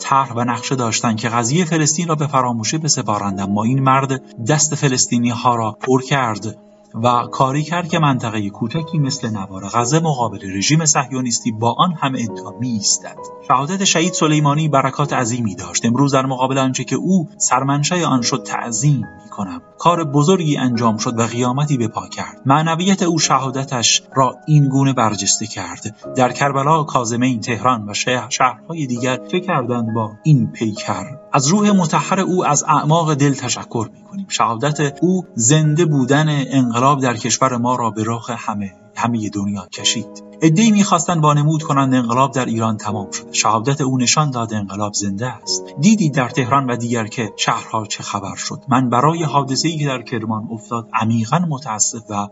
[0.00, 4.74] طرح و نقشه داشتند که قضیه فلسطین را به فراموشی بسپارند اما این مرد دست
[4.74, 6.58] فلسطینی ها را پر کرد.
[6.94, 12.14] و کاری کرد که منطقه کوچکی مثل نوار غزه مقابل رژیم صهیونیستی با آن هم
[12.14, 13.16] ادعا ایستد
[13.48, 15.84] شهادت شهید سلیمانی برکات عظیمی داشت.
[15.84, 21.18] امروز در مقابل آنچه که او سرمنشای آن شد تعظیم کنم کار بزرگی انجام شد
[21.18, 22.40] و قیامتی به پا کرد.
[22.46, 26.14] معنویت او شهادتش را این گونه برجسته کرد.
[26.16, 27.94] در کربلا کاظمین تهران و
[28.28, 33.88] شهرهای دیگر چه کردند با این پیکر؟ از روح متحر او از اعماق دل تشکر
[33.94, 34.26] می‌کنیم.
[34.28, 40.24] شهادت او زنده بودن انقلاب در کشور ما را به راه همه همه دنیا کشید.
[40.42, 45.26] ادعی می‌خواستند وانمود کنند انقلاب در ایران تمام شده شهادت او نشان داد انقلاب زنده
[45.26, 45.64] است.
[45.80, 48.62] دیدی در تهران و دیگر که شهرها چه خبر شد.
[48.68, 52.28] من برای حادثه‌ای که در کرمان افتاد عمیقا متاسف و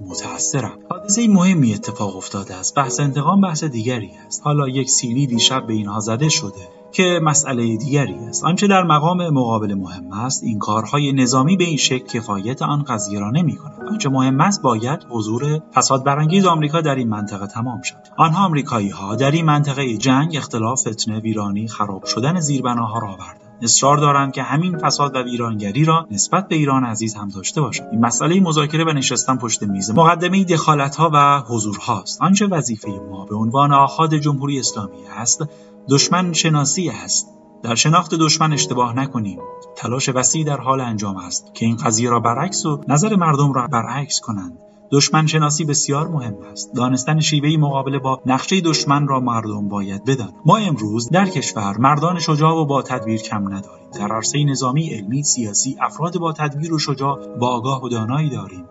[0.00, 0.78] متأثرم.
[0.90, 2.74] حادثه مهمی اتفاق افتاده است.
[2.74, 4.40] بحث انتقام بحث دیگری است.
[4.44, 8.44] حالا یک سیلی دیشب به اینها زده شده که مسئله دیگری است.
[8.44, 13.20] آنچه در مقام مقابل مهم است این کارهای نظامی به این شکل کفایت آن قضیه
[13.20, 17.82] را نمی کند آنچه مهم است باید حضور فساد برانگیز آمریکا در این منطقه تمام
[17.82, 17.96] شد.
[18.16, 23.47] آنها آمریکایی ها در این منطقه جنگ اختلاف فتنه ویرانی خراب شدن زیربناها را آوردند.
[23.62, 27.88] اصرار دارند که همین فساد و ویرانگری را نسبت به ایران عزیز هم داشته باشند
[27.92, 32.88] این مسئله مذاکره و نشستن پشت میز مقدمه دخالت ها و حضور هاست آنچه وظیفه
[33.10, 35.42] ما به عنوان آخاد جمهوری اسلامی است
[35.90, 37.28] دشمن شناسی است.
[37.62, 39.38] در شناخت دشمن اشتباه نکنیم.
[39.76, 43.66] تلاش وسیع در حال انجام است که این قضیه را برعکس و نظر مردم را
[43.66, 44.58] برعکس کنند.
[44.90, 50.34] دشمن شناسی بسیار مهم است دانستن شیوهی مقابله با نقشه دشمن را مردم باید بدانند
[50.46, 55.22] ما امروز در کشور مردان شجاع و با تدبیر کم نداریم در عرصه نظامی علمی
[55.22, 58.64] سیاسی افراد با تدبیر و شجاع با آگاه و دانایی داریم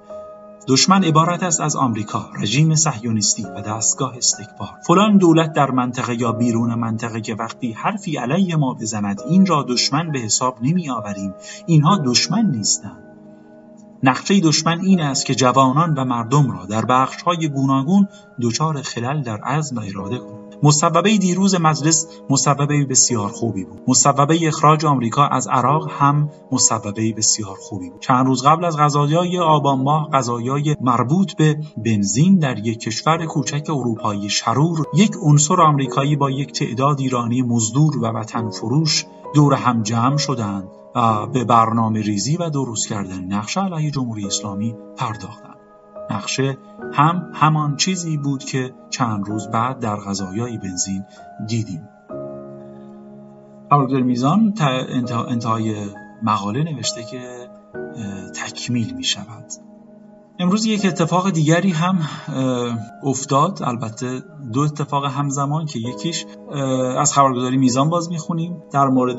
[0.67, 4.69] دشمن عبارت است از آمریکا، رژیم صهیونیستی و دستگاه استکبار.
[4.87, 9.65] فلان دولت در منطقه یا بیرون منطقه که وقتی حرفی علیه ما بزند این را
[9.69, 11.33] دشمن به حساب نمی آوریم.
[11.65, 13.06] اینها دشمن نیستند.
[14.03, 18.07] نقشه دشمن این است که جوانان و مردم را در بخش‌های گوناگون
[18.41, 20.47] دچار خلل در عزم و اراده کند.
[20.63, 23.81] مصوبه دیروز مجلس مصوبه بسیار خوبی بود.
[23.87, 28.01] مصوبه اخراج آمریکا از عراق هم مصوبه بسیار خوبی بود.
[28.01, 33.69] چند روز قبل از قضایای آبان ماه قضایای مربوط به بنزین در یک کشور کوچک
[33.69, 39.83] اروپایی شرور یک عنصر آمریکایی با یک تعداد ایرانی مزدور و وطن فروش دور هم
[39.83, 40.67] جمع شدند.
[41.33, 45.57] به برنامه ریزی و درست کردن نقشه علیه جمهوری اسلامی پرداختند.
[46.11, 46.57] نقشه
[46.93, 51.03] هم همان چیزی بود که چند روز بعد در غذایای بنزین
[51.47, 51.89] دیدیم.
[53.71, 54.53] ابوالفضل میزان
[55.27, 55.75] انتهای
[56.23, 57.49] مقاله نوشته که
[58.35, 59.45] تکمیل می شود.
[60.39, 61.99] امروز یک اتفاق دیگری هم
[63.03, 63.59] افتاد.
[63.63, 64.21] البته
[64.53, 66.25] دو اتفاق همزمان که یکیش
[66.97, 68.63] از خبرگزاری میزان باز می‌خونیم.
[68.71, 69.17] در مورد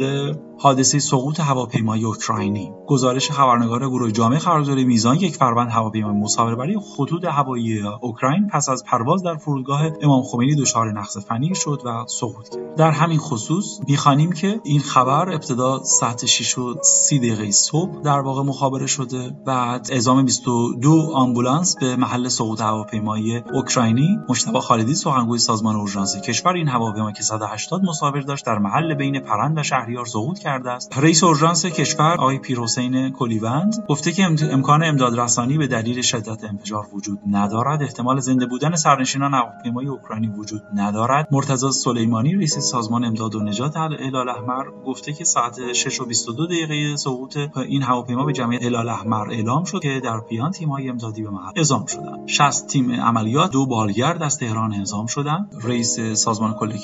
[0.61, 2.73] حادثه سقوط هواپیمای اوکراینی.
[2.87, 8.85] گزارش خبرنگار گروه جامعه خبرگزاری میزان یک فروند هواپیمای مسافربری خطوط هوایی اوکراین پس از
[8.85, 12.75] پرواز در فرودگاه امام خمینی دچار نقص فنی شد و سقوط کرد.
[12.77, 18.21] در همین خصوص می‌خوانیم که این خبر ابتدا ساعت 6 و 30 دقیقه صبح در
[18.21, 19.37] واقع مخابره شده.
[19.47, 24.19] بعد اعزام 22 آمبولانس به محل سقوط هواپیمای اوکراینی.
[24.29, 29.21] مشتبه خالدی سخنگوی سازمان اورژانس کشور این هواپیما که 180 مسافر داشت در محل بین
[29.21, 30.99] پرند و شهریار سقوط کرده است.
[30.99, 36.87] رئیس اورژانس کشور آقای پیرحسین کلیوند گفته که امکان امداد رسانی به دلیل شدت انفجار
[36.93, 37.83] وجود ندارد.
[37.83, 41.29] احتمال زنده بودن سرنشینان هواپیمای اوکراینی وجود ندارد.
[41.31, 46.47] مرتضی سلیمانی رئیس سازمان امداد و نجات هلال احمر گفته که ساعت 6 و 22
[46.47, 51.23] دقیقه سقوط این هواپیما به جمعیت هلال احمر اعلام شد که در پیان تیم‌های امدادی
[51.23, 52.27] به محل اعزام شدند.
[52.27, 55.55] 60 تیم عملیات دو بالگرد از تهران اعزام شدند.
[55.63, 56.79] رئیس سازمان کلی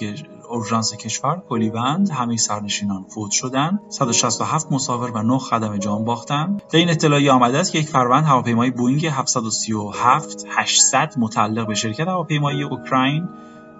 [0.54, 6.78] اورژانس کشور کلیوند همه سرنشینان فوت شدند 167 مسافر و 9 خدم جان باختند در
[6.78, 12.62] این اطلاعیه آمده است که یک فروند هواپیمای بوینگ 737 800 متعلق به شرکت هواپیمایی
[12.62, 13.28] اوکراین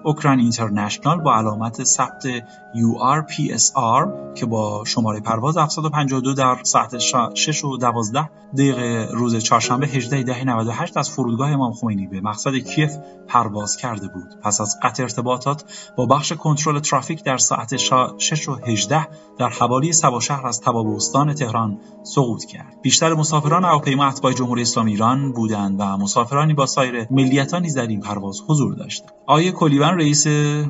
[0.05, 2.27] اوکراین اینترنشنال با علامت ثبت
[2.75, 6.99] URPSR که با شماره پرواز 752 در ساعت
[7.35, 12.55] 6 و 12 دقیقه روز چهارشنبه 18 دهه 98 از فرودگاه امام خمینی به مقصد
[12.55, 12.97] کیف
[13.29, 14.41] پرواز کرده بود.
[14.43, 15.65] پس از قطع ارتباطات
[15.97, 20.87] با بخش کنترل ترافیک در ساعت 6 و 18 در حوالی سبا شهر از تباب
[20.87, 22.79] استان تهران سقوط کرد.
[22.83, 27.87] بیشتر مسافران هواپیما اتباع جمهوری اسلامی ایران بودند و مسافرانی با سایر ملیت‌ها نیز در
[27.87, 29.11] این پرواز حضور داشتند.
[29.27, 30.27] آیه کلیوان رئیس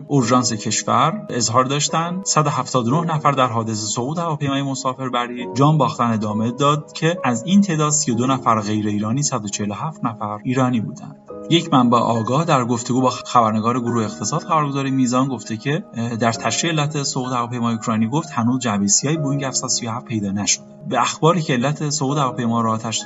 [0.07, 2.25] اورژانس کشور اظهار داشتند.
[2.25, 7.93] 179 نفر در حادثه سقوط هواپیمای مسافربری جان باختن ادامه داد که از این تعداد
[7.93, 11.24] 32 نفر غیر ایرانی 147 نفر ایرانی بودند.
[11.51, 15.85] یک منبع آگاه در گفتگو با خبرنگار گروه اقتصاد خبرگزاری میزان گفته که
[16.21, 20.65] در تشریح علت سقوط هواپیمای اوکراینی گفت هنوز سیاه بوینگ 737 پیدا نشده.
[20.89, 23.03] به اخباری که علت سقوط هواپیما را آتش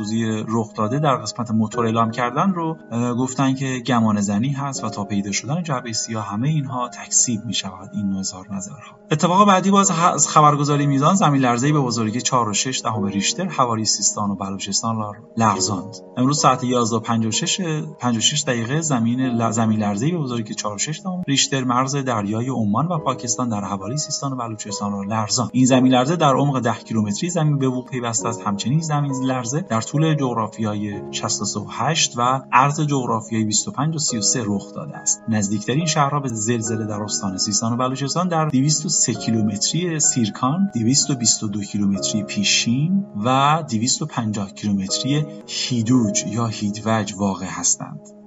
[0.48, 2.76] رخ داده در قسمت موتور اعلام کردن رو
[3.18, 7.54] گفتن که گمان زنی هست و تا پیدا شدن جعبه سیاه همه اینها تکسیب می
[7.54, 8.98] شود این نظر نظرها.
[9.10, 13.44] اتفاق بعدی باز از خبرگزاری میزان زمین لرزه‌ای به بزرگی 4 و 6 دهم ریشتر
[13.44, 17.60] حوالی سیستان و بلوچستان را لرزاند امروز ساعت 11:56
[17.98, 22.86] 56 دقیقه زمین زمین لرزه‌ای به بزرگی 4 و 6 دهم ریشتر مرز دریای عمان
[22.86, 25.50] و پاکستان در حوالی سیستان و بلوچستان را لرزاند.
[25.52, 28.40] این زمین لرزه در عمق 10 کیلومتری زمین به وقوع پیوسته است.
[28.40, 34.96] همچنین زمین لرزه در طول جغرافیایی 68 و عرض جغرافیایی 25 و 33 رخ داده
[34.96, 35.22] است.
[35.28, 42.22] نزدیکترین شهرها به زلزله در استان سیستان و بلوچستان در 203 کیلومتری سیرکان 222 کیلومتری
[42.22, 48.17] پیشین و 250 کیلومتری هیدوج یا هیدوج واقع هستند.